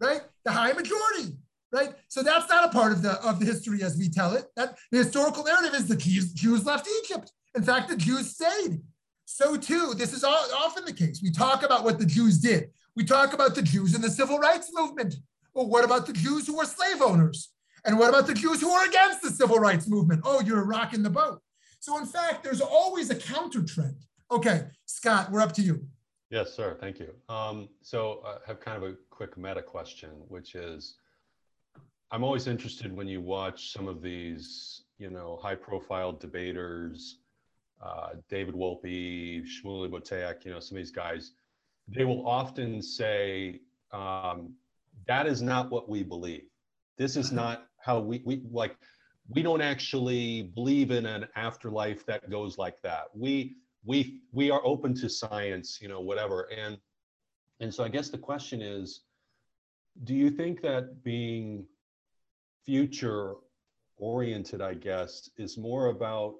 [0.00, 0.20] right?
[0.44, 1.36] The high majority,
[1.72, 1.94] right?
[2.06, 4.44] So that's not a part of the, of the history as we tell it.
[4.54, 7.32] That the historical narrative is the Jews, Jews left Egypt.
[7.56, 8.82] In fact, the Jews stayed.
[9.24, 11.20] So too, this is all, often the case.
[11.20, 12.70] We talk about what the Jews did.
[12.94, 15.16] We talk about the Jews in the civil rights movement.
[15.54, 17.48] Well, what about the Jews who were slave owners?
[17.84, 20.20] And what about the Jews who are against the civil rights movement?
[20.24, 21.40] Oh, you're rocking the boat.
[21.80, 23.96] So, in fact, there's always a counter trend.
[24.30, 25.88] Okay, Scott, we're up to you.
[26.30, 26.76] Yes, sir.
[26.78, 27.14] Thank you.
[27.28, 30.96] Um, so, I have kind of a quick meta question, which is
[32.10, 37.18] I'm always interested when you watch some of these, you know, high profile debaters,
[37.82, 41.32] uh, David Wolpe, Shmuley Boteach, you know, some of these guys,
[41.86, 43.60] they will often say,
[43.92, 44.54] um,
[45.06, 46.44] that is not what we believe.
[46.96, 48.76] This is not how we, we like
[49.30, 53.56] we don't actually believe in an afterlife that goes like that we
[53.88, 56.42] we we are open to science you know whatever.
[56.56, 56.78] And
[57.60, 59.02] and so i guess the question is
[60.04, 61.66] do you think that being
[62.64, 63.34] future
[63.96, 66.34] oriented i guess is more about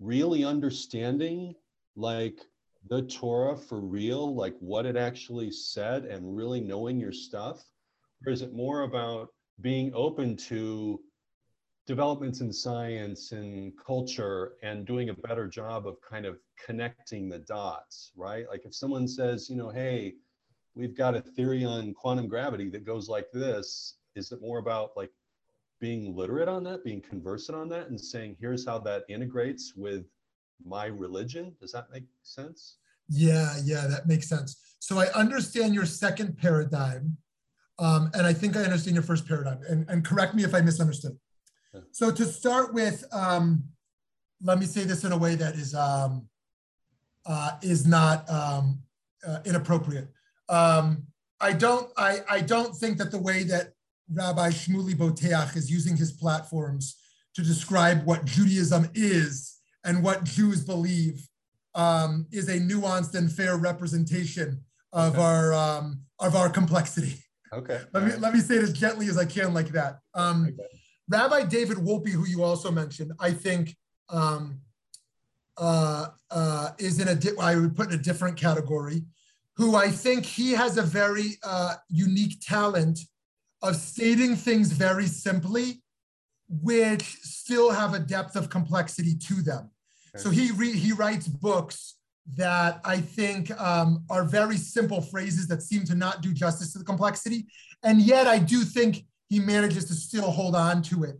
[0.00, 1.54] really understanding
[1.94, 2.40] like
[2.88, 7.64] the torah for real like what it actually said and really knowing your stuff?
[8.26, 9.28] Or is it more about
[9.60, 11.00] being open to
[11.86, 17.40] developments in science and culture and doing a better job of kind of connecting the
[17.40, 18.46] dots, right?
[18.48, 20.14] Like if someone says, you know, hey,
[20.74, 24.92] we've got a theory on quantum gravity that goes like this, is it more about
[24.96, 25.10] like
[25.78, 30.06] being literate on that, being conversant on that, and saying, here's how that integrates with
[30.64, 31.54] my religion?
[31.60, 32.76] Does that make sense?
[33.08, 34.56] Yeah, yeah, that makes sense.
[34.78, 37.18] So I understand your second paradigm,
[37.78, 39.60] um, and I think I understand your first paradigm.
[39.68, 41.18] And, and correct me if I misunderstood.
[41.92, 43.64] So to start with, um,
[44.42, 46.28] let me say this in a way that is um,
[47.26, 48.80] uh, is not um,
[49.26, 50.08] uh, inappropriate.
[50.48, 51.06] Um,
[51.40, 53.72] I don't I, I don't think that the way that
[54.12, 56.96] Rabbi Shmuley Boteach is using his platforms
[57.34, 61.26] to describe what Judaism is and what Jews believe
[61.74, 64.62] um, is a nuanced and fair representation
[64.92, 65.22] of okay.
[65.22, 67.16] our um, of our complexity.
[67.52, 67.80] Okay.
[67.92, 69.98] Let me let me say it as gently as I can, like that.
[70.14, 70.73] Um, okay.
[71.08, 73.76] Rabbi David Wolpe, who you also mentioned, I think
[74.08, 74.60] um,
[75.56, 79.04] uh, uh, is in a di- I would put in a different category.
[79.56, 82.98] Who I think he has a very uh, unique talent
[83.62, 85.82] of stating things very simply,
[86.48, 89.70] which still have a depth of complexity to them.
[90.14, 90.22] Okay.
[90.22, 91.96] So he re- he writes books
[92.34, 96.78] that I think um, are very simple phrases that seem to not do justice to
[96.78, 97.46] the complexity,
[97.82, 101.16] and yet I do think he manages to still hold on to it.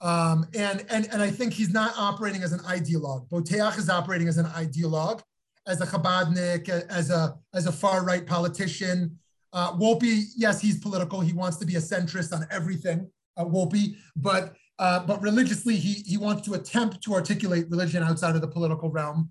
[0.00, 3.28] Um, and, and, and I think he's not operating as an ideologue.
[3.28, 5.20] Boteach is operating as an ideologue,
[5.66, 9.18] as a Chabadnik, as a, as a far right politician.
[9.52, 11.20] Uh, Wolpe, yes, he's political.
[11.20, 16.02] He wants to be a centrist on everything, uh, Wolpe, but, uh, but religiously, he,
[16.06, 19.28] he wants to attempt to articulate religion outside of the political realm.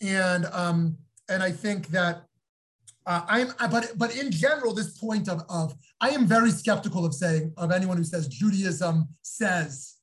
[0.00, 0.96] And, um,
[1.28, 2.26] and I think that
[3.06, 7.14] uh, I'm, but but in general, this point of, of I am very skeptical of
[7.14, 9.96] saying of anyone who says Judaism says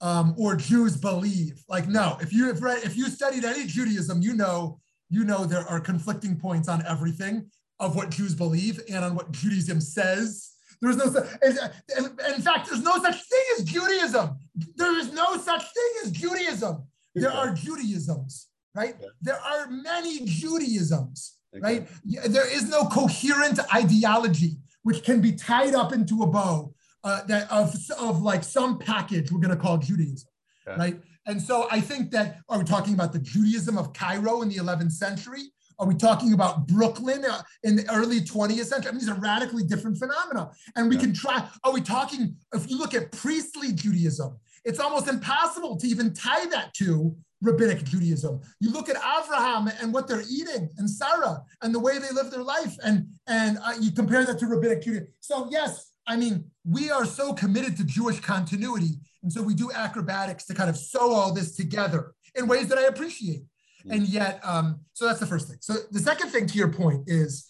[0.00, 1.62] um, or Jews believe.
[1.68, 5.44] Like no, if you have read, if you studied any Judaism, you know you know
[5.44, 10.50] there are conflicting points on everything of what Jews believe and on what Judaism says.
[10.80, 14.36] There's no, in fact, there's no such thing as Judaism.
[14.76, 16.84] There is no such thing as Judaism.
[17.14, 18.96] There are Judaisms, right?
[19.22, 21.86] There are many Judaisms right?
[22.04, 26.74] There is no coherent ideology which can be tied up into a bow
[27.04, 30.28] uh, that of, of like some package we're going to call Judaism,
[30.66, 30.76] yeah.
[30.76, 31.00] right?
[31.26, 34.56] And so I think that are we talking about the Judaism of Cairo in the
[34.56, 35.42] 11th century?
[35.78, 38.88] Are we talking about Brooklyn uh, in the early 20th century?
[38.88, 40.50] I mean, these are radically different phenomena.
[40.76, 41.02] And we yeah.
[41.02, 45.86] can try, are we talking, if you look at priestly Judaism, it's almost impossible to
[45.86, 48.40] even tie that to rabbinic Judaism.
[48.60, 52.30] You look at Abraham and what they're eating, and Sarah and the way they live
[52.30, 55.08] their life, and and uh, you compare that to rabbinic Judaism.
[55.20, 59.70] So yes, I mean we are so committed to Jewish continuity, and so we do
[59.72, 63.42] acrobatics to kind of sew all this together in ways that I appreciate.
[63.90, 65.58] And yet, um, so that's the first thing.
[65.60, 67.46] So the second thing to your point is,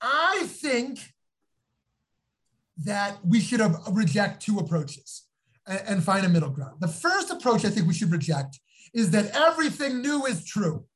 [0.00, 0.98] I think
[2.84, 5.26] that we should have reject two approaches
[5.66, 6.80] and, and find a middle ground.
[6.80, 8.58] The first approach I think we should reject
[8.96, 10.86] is that everything new is true.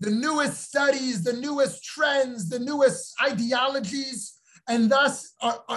[0.00, 4.34] The newest studies, the newest trends, the newest ideologies,
[4.68, 5.32] and thus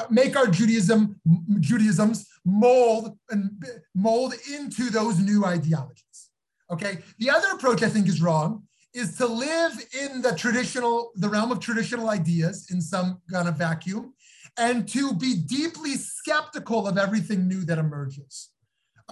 [0.10, 1.16] make our Judaism,
[1.62, 3.64] Judaisms mold and
[3.96, 6.30] mold into those new ideologies.
[6.70, 6.98] Okay.
[7.20, 8.64] The other approach I think is wrong
[8.94, 9.74] is to live
[10.04, 14.14] in the traditional, the realm of traditional ideas in some kind of vacuum,
[14.58, 18.50] and to be deeply skeptical of everything new that emerges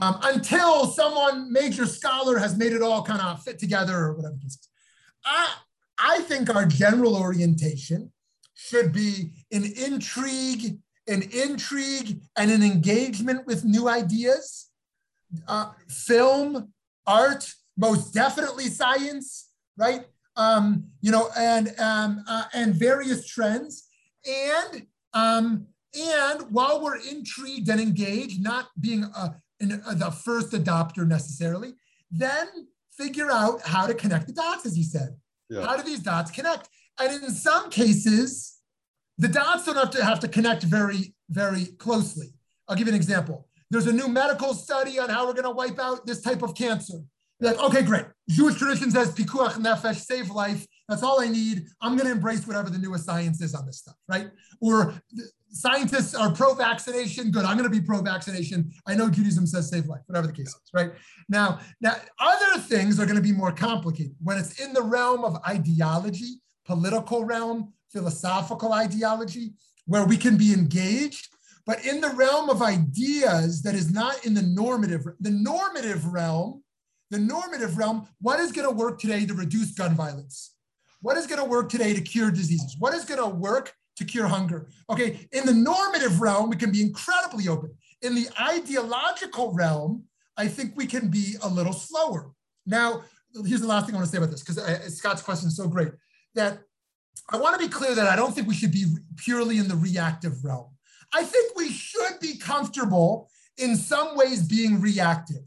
[0.02, 4.36] um, until someone major scholar has made it all kind of fit together or whatever.
[5.26, 5.54] I,
[5.98, 8.12] I think our general orientation
[8.54, 10.78] should be an intrigue,
[11.08, 14.70] an intrigue, and an engagement with new ideas.
[15.48, 16.72] Uh, film,
[17.06, 20.06] art, most definitely science, right?
[20.36, 23.88] Um, you know, and um, uh, and various trends,
[24.26, 25.68] and um,
[26.00, 31.74] and while we're intrigued and engaged, not being a, a, the first adopter necessarily,
[32.12, 32.48] then
[32.98, 35.16] figure out how to connect the dots, as you said.
[35.50, 35.66] Yeah.
[35.66, 36.70] How do these dots connect?
[37.00, 38.58] And in some cases,
[39.18, 42.34] the dots don't have to have to connect very, very closely.
[42.68, 43.48] I'll give you an example.
[43.70, 46.56] There's a new medical study on how we're going to wipe out this type of
[46.56, 47.00] cancer.
[47.40, 48.06] You're like, okay, great.
[48.30, 50.66] Jewish tradition says pikuach nefesh, save life.
[50.90, 51.66] That's all I need.
[51.82, 54.30] I'm going to embrace whatever the newest science is on this stuff, right?
[54.62, 54.96] Or
[55.50, 57.32] scientists are pro-vaccination.
[57.32, 58.72] Good, I'm going to be pro-vaccination.
[58.86, 60.92] I know Judaism says save life, whatever the case is, right?
[61.30, 65.24] Now, now other things are going to be more complicated when it's in the realm
[65.24, 69.54] of ideology, political realm, philosophical ideology,
[69.86, 71.30] where we can be engaged.
[71.66, 76.64] But in the realm of ideas that is not in the normative, the normative realm,
[77.10, 80.54] the normative realm, what is going to work today to reduce gun violence?
[81.02, 82.76] What is going to work today to cure diseases?
[82.80, 84.68] What is going to work to cure hunger?
[84.90, 87.72] Okay, in the normative realm, we can be incredibly open.
[88.02, 90.04] In the ideological realm,
[90.38, 92.32] I think we can be a little slower.
[92.66, 93.04] Now,
[93.46, 95.68] here's the last thing I want to say about this because Scott's question is so
[95.68, 95.92] great
[96.36, 96.60] that
[97.30, 98.86] I want to be clear that I don't think we should be
[99.18, 100.70] purely in the reactive realm.
[101.14, 105.44] I think we should be comfortable in some ways being reactive.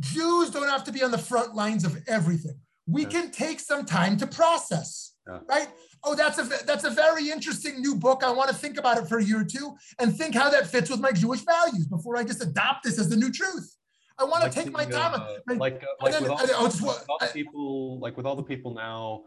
[0.00, 2.58] Jews don't have to be on the front lines of everything.
[2.86, 3.08] We yeah.
[3.08, 5.40] can take some time to process, yeah.
[5.48, 5.68] right?
[6.04, 8.22] Oh, that's a that's a very interesting new book.
[8.24, 10.66] I want to think about it for a year or two and think how that
[10.66, 13.76] fits with my Jewish values before I just adopt this as the new truth.
[14.18, 15.14] I want like to take my time.
[15.14, 18.26] Uh, like uh, like, then, with, all, oh, just, with all the people, like with
[18.26, 19.24] all the people now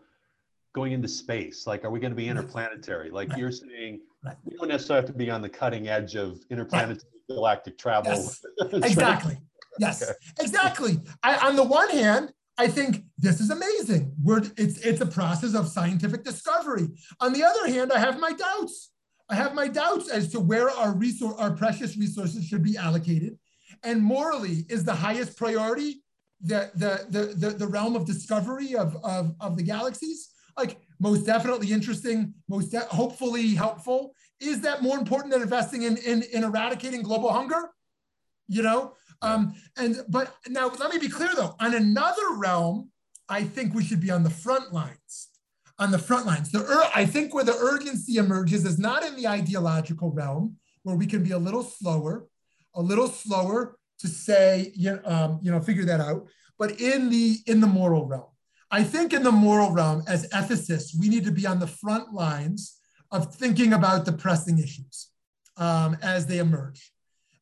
[0.73, 3.09] going into space, like are we going to be interplanetary?
[3.09, 3.38] Like right.
[3.38, 4.36] you're saying, right.
[4.43, 7.36] we don't necessarily have to be on the cutting edge of interplanetary right.
[7.36, 8.11] galactic travel.
[8.11, 8.45] Yes.
[8.73, 9.38] exactly.
[9.80, 10.11] Yes, okay.
[10.39, 10.99] exactly.
[11.23, 14.13] I, on the one hand, I think this is amazing.
[14.21, 16.87] We're, it's, it's a process of scientific discovery.
[17.19, 18.91] On the other hand, I have my doubts.
[19.29, 23.37] I have my doubts as to where our resource, our precious resources should be allocated.
[23.83, 26.03] And morally, is the highest priority
[26.41, 30.29] the, the, the, the, the realm of discovery of, of, of the galaxies?
[30.57, 34.13] Like most definitely interesting, most de- hopefully helpful.
[34.39, 37.69] Is that more important than investing in, in, in eradicating global hunger?
[38.47, 41.55] You know, um, and but now let me be clear though.
[41.59, 42.89] On another realm,
[43.30, 45.30] I think we should be on the front lines.
[45.78, 49.16] On the front lines, the ur- I think where the urgency emerges is not in
[49.16, 52.28] the ideological realm, where we can be a little slower,
[52.74, 57.38] a little slower to say, you um, you know, figure that out, but in the
[57.45, 58.30] in the moral realm.
[58.72, 62.13] I think in the moral realm, as ethicists, we need to be on the front
[62.13, 62.78] lines
[63.11, 65.09] of thinking about the pressing issues
[65.57, 66.91] um, as they emerge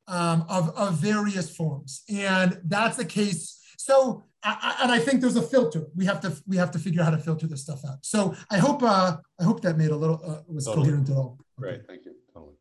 [0.08, 2.04] um, of, of various forms.
[2.10, 3.60] And that's the case.
[3.78, 5.88] So, I, and I think there's a filter.
[5.96, 8.00] We have to we have to figure out how to filter this stuff out.
[8.02, 10.88] So I hope uh, I hope that made a little uh, was totally.
[10.88, 11.38] coherent at all.
[11.60, 11.70] Okay.
[11.70, 12.14] Great, thank you.
[12.34, 12.56] Totally.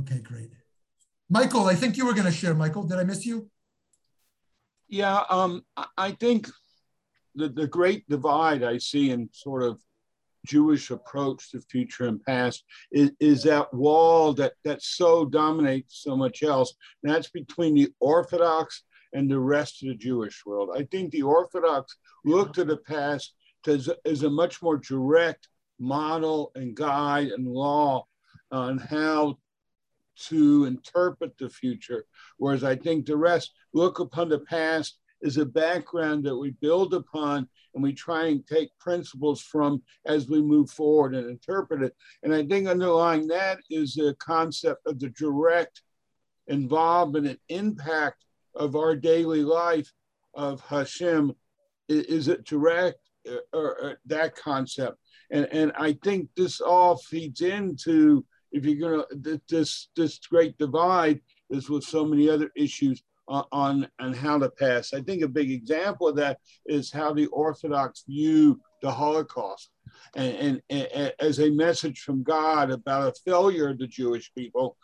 [0.00, 0.50] Okay, great.
[1.28, 2.54] Michael, I think you were going to share.
[2.54, 3.50] Michael, did I miss you?
[4.88, 5.64] Yeah, um,
[5.96, 6.48] I think
[7.34, 9.80] the the great divide I see in sort of
[10.46, 16.16] Jewish approach to future and past is, is that wall that, that so dominates so
[16.16, 16.74] much else.
[17.02, 18.82] And that's between the Orthodox
[19.12, 20.70] and the rest of the Jewish world.
[20.76, 23.34] I think the Orthodox look to the past
[23.66, 28.06] as, as a much more direct model and guide and law
[28.50, 29.38] on how
[30.16, 32.04] to interpret the future.
[32.36, 36.94] Whereas I think the rest look upon the past is a background that we build
[36.94, 41.94] upon and we try and take principles from as we move forward and interpret it.
[42.22, 45.82] And I think underlying that is the concept of the direct
[46.48, 49.90] involvement and impact of our daily life
[50.34, 51.32] of Hashem.
[51.88, 52.98] Is it direct
[53.28, 54.98] uh, or, or that concept?
[55.30, 59.04] And, and I think this all feeds into if you're gonna
[59.46, 61.20] this this great divide
[61.50, 63.02] is with so many other issues
[63.52, 64.92] on, on how to pass.
[64.92, 69.70] I think a big example of that is how the Orthodox view the Holocaust
[70.14, 74.76] and, and, and, as a message from God about a failure of the Jewish people,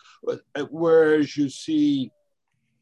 [0.71, 2.11] whereas you see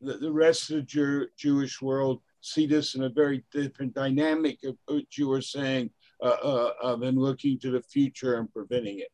[0.01, 4.59] the, the rest of the Jew, Jewish world see this in a very different dynamic
[4.65, 5.91] of what you were saying
[6.23, 9.09] uh, uh, of and looking to the future and preventing it.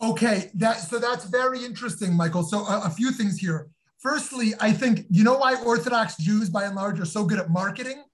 [0.00, 2.44] Okay, that so that's very interesting, Michael.
[2.44, 3.68] So a, a few things here.
[3.98, 7.50] Firstly, I think, you know why Orthodox Jews by and large are so good at
[7.50, 8.04] marketing?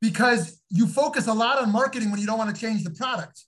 [0.00, 3.44] Because you focus a lot on marketing when you don't want to change the product.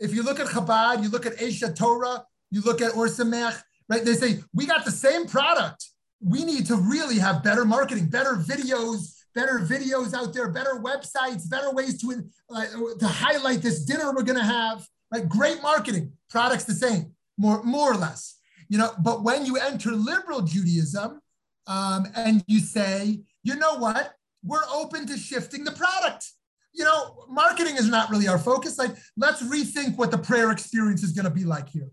[0.00, 3.62] If you look at Chabad, you look at Aish Torah, you look at Or Sameach,
[3.88, 4.04] right?
[4.04, 5.86] They say, we got the same product.
[6.20, 11.48] We need to really have better marketing, better videos, better videos out there, better websites,
[11.48, 12.64] better ways to, uh,
[12.98, 15.28] to highlight this dinner we're going to have, right?
[15.28, 18.38] Great marketing, products the same, more, more or less.
[18.68, 21.20] You know, but when you enter liberal Judaism
[21.66, 26.30] um, and you say, you know what, we're open to shifting the product.
[26.72, 28.78] You know, marketing is not really our focus.
[28.78, 31.90] Like, let's rethink what the prayer experience is going to be like here.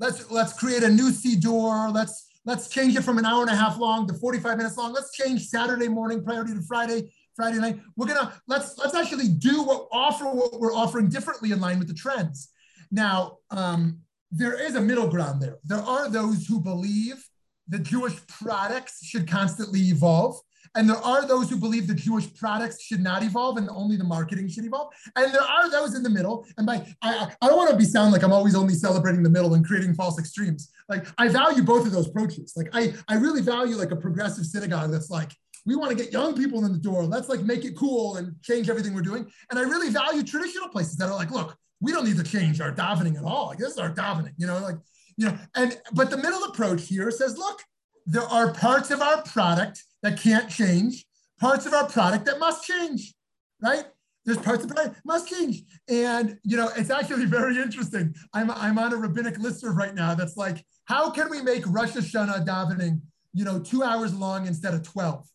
[0.00, 1.92] Let's let's create a new siddur.
[1.92, 4.92] Let's let's change it from an hour and a half long to 45 minutes long.
[4.92, 7.80] Let's change Saturday morning priority to Friday, Friday night.
[7.96, 11.88] We're gonna let's let's actually do what offer what we're offering differently in line with
[11.88, 12.50] the trends.
[12.90, 14.00] Now, um,
[14.30, 15.58] there is a middle ground there.
[15.64, 17.24] There are those who believe
[17.68, 20.40] the Jewish products should constantly evolve.
[20.74, 24.04] And there are those who believe the Jewish products should not evolve and only the
[24.04, 24.92] marketing should evolve.
[25.16, 26.46] And there are those in the middle.
[26.58, 29.30] And by I, I don't want to be sound like I'm always only celebrating the
[29.30, 30.70] middle and creating false extremes.
[30.88, 32.52] like I value both of those approaches.
[32.54, 35.32] Like I, I really value like a progressive synagogue that's like,
[35.64, 37.04] we want to get young people in the door.
[37.04, 39.26] Let's like make it cool and change everything we're doing.
[39.50, 42.60] And I really value traditional places that are like, look, we don't need to change
[42.60, 43.48] our davening at all.
[43.48, 44.76] Like this is our davening, you know, like,
[45.16, 47.62] you know, and but the middle approach here says, look,
[48.06, 51.04] there are parts of our product that can't change,
[51.40, 53.14] parts of our product that must change,
[53.60, 53.84] right?
[54.24, 55.62] There's parts of it must change.
[55.88, 58.14] And you know, it's actually very interesting.
[58.32, 61.92] I'm I'm on a rabbinic listserv right now that's like, how can we make Rosh
[61.92, 63.00] Hashanah davening,
[63.32, 65.26] you know, two hours long instead of 12?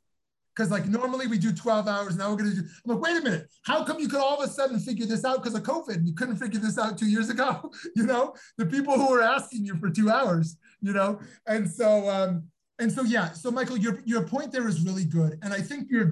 [0.56, 2.62] Because like normally we do 12 hours, now we're gonna do.
[2.62, 5.26] I'm like, wait a minute, how come you could all of a sudden figure this
[5.26, 6.06] out because of COVID?
[6.06, 8.36] You couldn't figure this out two years ago, you know?
[8.58, 11.20] The people who were asking you for two hours, you know?
[11.48, 12.44] And so um,
[12.80, 15.40] and so yeah, so Michael, your your point there is really good.
[15.42, 16.12] And I think you're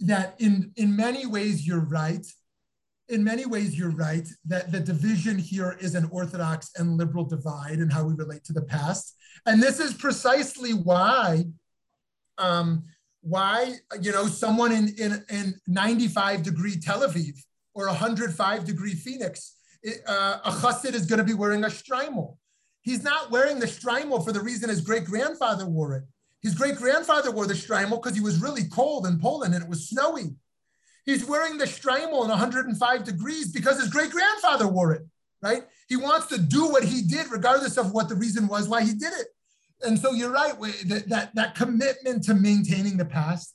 [0.00, 2.26] that in in many ways you're right.
[3.08, 7.80] In many ways, you're right that the division here is an Orthodox and liberal divide
[7.80, 9.16] in how we relate to the past.
[9.44, 11.44] And this is precisely why
[12.38, 12.84] um,
[13.22, 17.38] why you know someone in in, in 95 degree Tel Aviv
[17.74, 19.56] or 105 degree Phoenix,
[20.06, 22.36] uh, a chassid is going to be wearing a shtreimel.
[22.82, 26.02] He's not wearing the shtreimel for the reason his great grandfather wore it.
[26.42, 29.70] His great grandfather wore the shtreimel because he was really cold in Poland and it
[29.70, 30.34] was snowy.
[31.06, 35.02] He's wearing the shtreimel in 105 degrees because his great grandfather wore it,
[35.40, 35.62] right?
[35.88, 38.92] He wants to do what he did, regardless of what the reason was why he
[38.92, 39.28] did it
[39.84, 43.54] and so you're right that that, that commitment to maintaining the past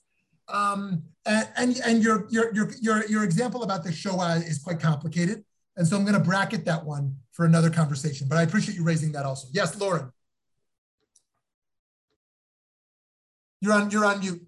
[0.49, 4.79] um, and, and and your, your your your your example about the Shoah is quite
[4.79, 5.43] complicated.
[5.75, 8.83] And so i'm going to bracket that one for another conversation but i appreciate you
[8.83, 9.47] raising that also.
[9.51, 10.11] Yes lauren.
[13.61, 14.41] You're on you're on mute.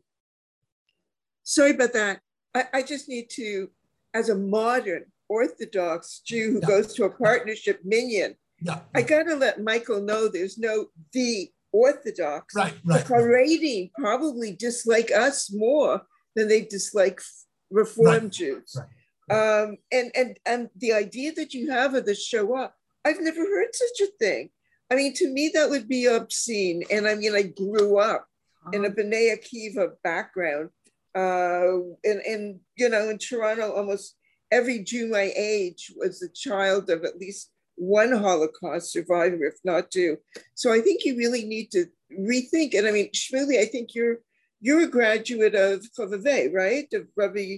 [1.44, 2.22] Sorry about that.
[2.56, 3.70] I, I just need to
[4.14, 6.68] as a modern orthodox jew who yeah.
[6.68, 8.80] goes to a partnership minyan, yeah.
[8.96, 12.56] I got to let Michael know there's no the Orthodox.
[12.56, 13.06] Right, right.
[13.06, 16.02] The Haredim probably dislike us more
[16.36, 17.22] than they dislike
[17.70, 18.76] Reform right, Jews.
[18.78, 18.88] Right,
[19.30, 19.62] right.
[19.62, 22.74] Um, and, and, and the idea that you have of the Shoah,
[23.06, 24.50] I've never heard such a thing.
[24.92, 26.84] I mean, to me, that would be obscene.
[26.92, 28.28] And I mean, I grew up
[28.66, 28.72] uh-huh.
[28.74, 30.70] in a B'nai Akiva background.
[31.16, 34.16] Uh, and, and, you know, in Toronto, almost
[34.52, 39.90] every Jew my age was a child of at least one Holocaust survivor, if not
[39.90, 40.18] two.
[40.54, 41.86] So I think you really need to
[42.20, 42.78] rethink.
[42.78, 44.18] And I mean, Shmuley, I think you're
[44.62, 46.88] you're a graduate of Chovevei, right?
[46.94, 47.58] Of Rabbi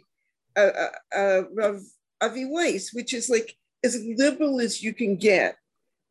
[0.56, 1.82] uh, uh, uh, Rav
[2.22, 5.58] Avi Weiss, which is like as liberal as you can get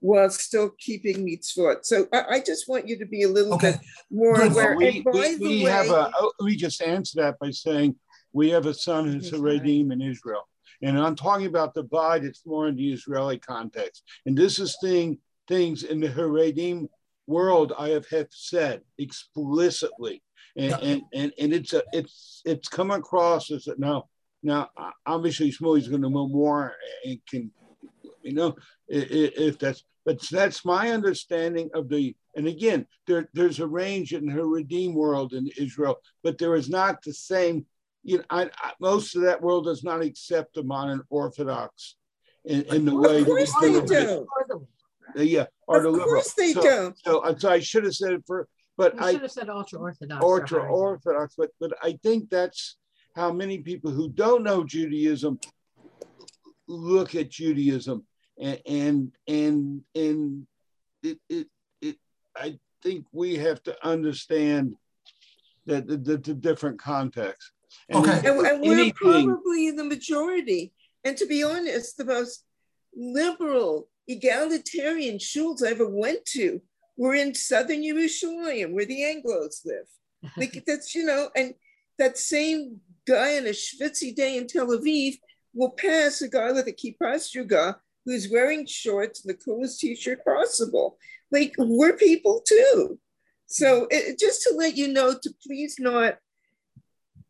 [0.01, 1.85] while still keeping mitzvot.
[1.85, 3.73] So I, I just want you to be a little okay.
[3.73, 3.81] bit
[4.11, 4.53] more Good.
[4.53, 4.77] aware.
[4.77, 7.95] We, we, we way, have a, oh, let me just answer that by saying
[8.33, 10.49] we have a son who's a Haredim in Israel.
[10.83, 14.03] And I'm talking about the divide, it's more in the Israeli context.
[14.27, 16.89] And this is thing, things in the Haredim
[17.27, 20.23] world I have, have said explicitly.
[20.57, 24.09] And, and, and, and it's a, it's it's come across as a, now
[24.43, 24.69] now
[25.07, 26.75] obviously Shmuley's going to know more
[27.05, 27.53] and can
[28.23, 28.57] you know
[28.89, 34.27] if that's but that's my understanding of the and again there, there's a range in
[34.27, 37.65] the Haredim world in Israel but there is not the same
[38.03, 41.97] you know, I, I, most of that world does not accept the modern Orthodox
[42.45, 43.21] in, in the way.
[43.21, 44.27] Of course they do.
[45.17, 46.09] Yeah, or of the liberal.
[46.09, 46.95] Of course they so, do.
[47.05, 49.49] So, uh, so I should have said it for, but you I should have said
[49.49, 50.25] ultra Orthodox.
[50.25, 52.77] Ultra Orthodox, but but I think that's
[53.17, 55.41] how many people who don't know Judaism
[56.69, 58.07] look at Judaism,
[58.41, 60.47] and and and, and
[61.03, 61.49] it, it
[61.81, 61.97] it
[62.37, 64.77] I think we have to understand
[65.67, 67.53] that the, the, the different context.
[67.93, 68.29] Okay.
[68.29, 68.93] And, and we're anything.
[68.93, 70.73] probably the majority.
[71.05, 72.45] And to be honest, the most
[72.95, 76.61] liberal, egalitarian shuls I ever went to
[76.97, 79.87] were in southern Jerusalem, where the Anglos live.
[80.37, 81.55] Like that's, you know, and
[81.99, 85.15] that same guy on a schwitzy day in Tel Aviv
[85.55, 90.25] will pass a guy with a kippah sruga who's wearing shorts and the coolest t-shirt
[90.25, 90.99] possible.
[91.31, 92.99] Like we're people too.
[93.47, 96.19] So it, just to let you know to please not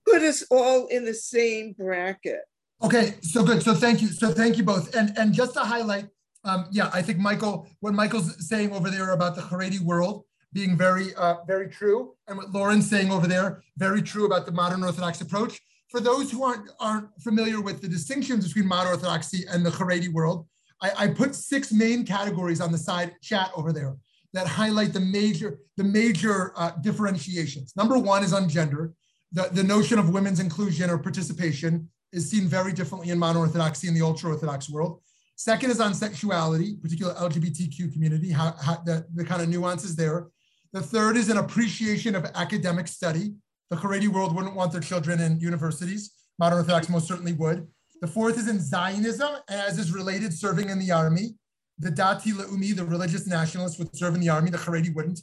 [0.04, 2.40] put us all in the same bracket.
[2.82, 3.62] Okay, so good.
[3.62, 4.08] So thank you.
[4.08, 4.94] So thank you both.
[4.94, 6.06] And and just to highlight,
[6.44, 10.76] um, yeah, I think Michael, what Michael's saying over there about the Haredi world being
[10.76, 14.82] very, uh, very true, and what Lauren's saying over there, very true about the modern
[14.82, 15.60] Orthodox approach.
[15.90, 20.12] For those who aren't aren't familiar with the distinctions between modern Orthodoxy and the Haredi
[20.12, 20.46] world,
[20.80, 23.96] I, I put six main categories on the side chat over there
[24.32, 27.74] that highlight the major the major uh, differentiations.
[27.76, 28.92] Number one is on gender
[29.32, 33.88] the, the notion of women's inclusion or participation is seen very differently in modern Orthodoxy
[33.88, 35.00] and the ultra Orthodox world.
[35.36, 40.28] Second is on sexuality, particular LGBTQ community, how, how the, the kind of nuances there.
[40.72, 43.32] The third is an appreciation of academic study.
[43.70, 46.10] The Haredi world wouldn't want their children in universities.
[46.38, 47.66] Modern Orthodox most certainly would.
[48.00, 51.34] The fourth is in Zionism, as is related serving in the army.
[51.78, 54.50] The Dati Le'umi, the religious nationalists, would serve in the army.
[54.50, 55.20] The Haredi wouldn't.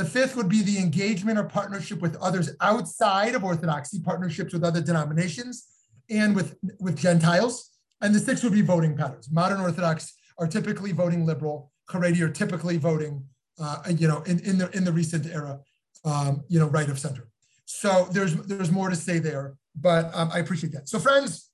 [0.00, 4.64] The fifth would be the engagement or partnership with others outside of Orthodoxy, partnerships with
[4.64, 5.66] other denominations
[6.08, 7.72] and with, with Gentiles.
[8.00, 9.30] And the sixth would be voting patterns.
[9.30, 11.70] Modern Orthodox are typically voting liberal.
[11.90, 13.22] Haredi are typically voting,
[13.60, 15.60] uh, you know, in, in, the, in the recent era,
[16.06, 17.28] um, you know, right of center.
[17.66, 20.88] So there's, there's more to say there, but um, I appreciate that.
[20.88, 21.50] So friends,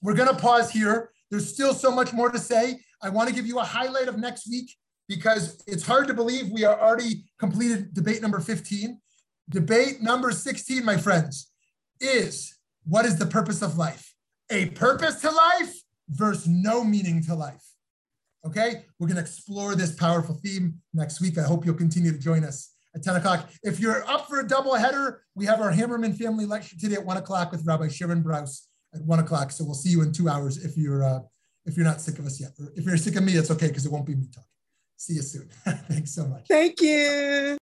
[0.00, 1.10] we're gonna pause here.
[1.30, 2.80] There's still so much more to say.
[3.02, 4.78] I wanna give you a highlight of next week
[5.14, 8.98] because it's hard to believe we are already completed debate number 15.
[9.50, 11.50] Debate number 16, my friends,
[12.00, 14.14] is what is the purpose of life?
[14.50, 15.74] A purpose to life
[16.08, 17.62] versus no meaning to life.
[18.46, 21.36] Okay, we're going to explore this powerful theme next week.
[21.38, 23.48] I hope you'll continue to join us at 10 o'clock.
[23.62, 27.04] If you're up for a double header, we have our Hammerman family lecture today at
[27.04, 29.52] one o'clock with Rabbi Sharon Brous at one o'clock.
[29.52, 31.20] So we'll see you in two hours if you're uh,
[31.66, 32.50] if you're not sick of us yet.
[32.58, 34.51] Or if you're sick of me, it's okay because it won't be me talking.
[35.02, 35.48] See you soon.
[35.88, 36.46] Thanks so much.
[36.46, 37.58] Thank you.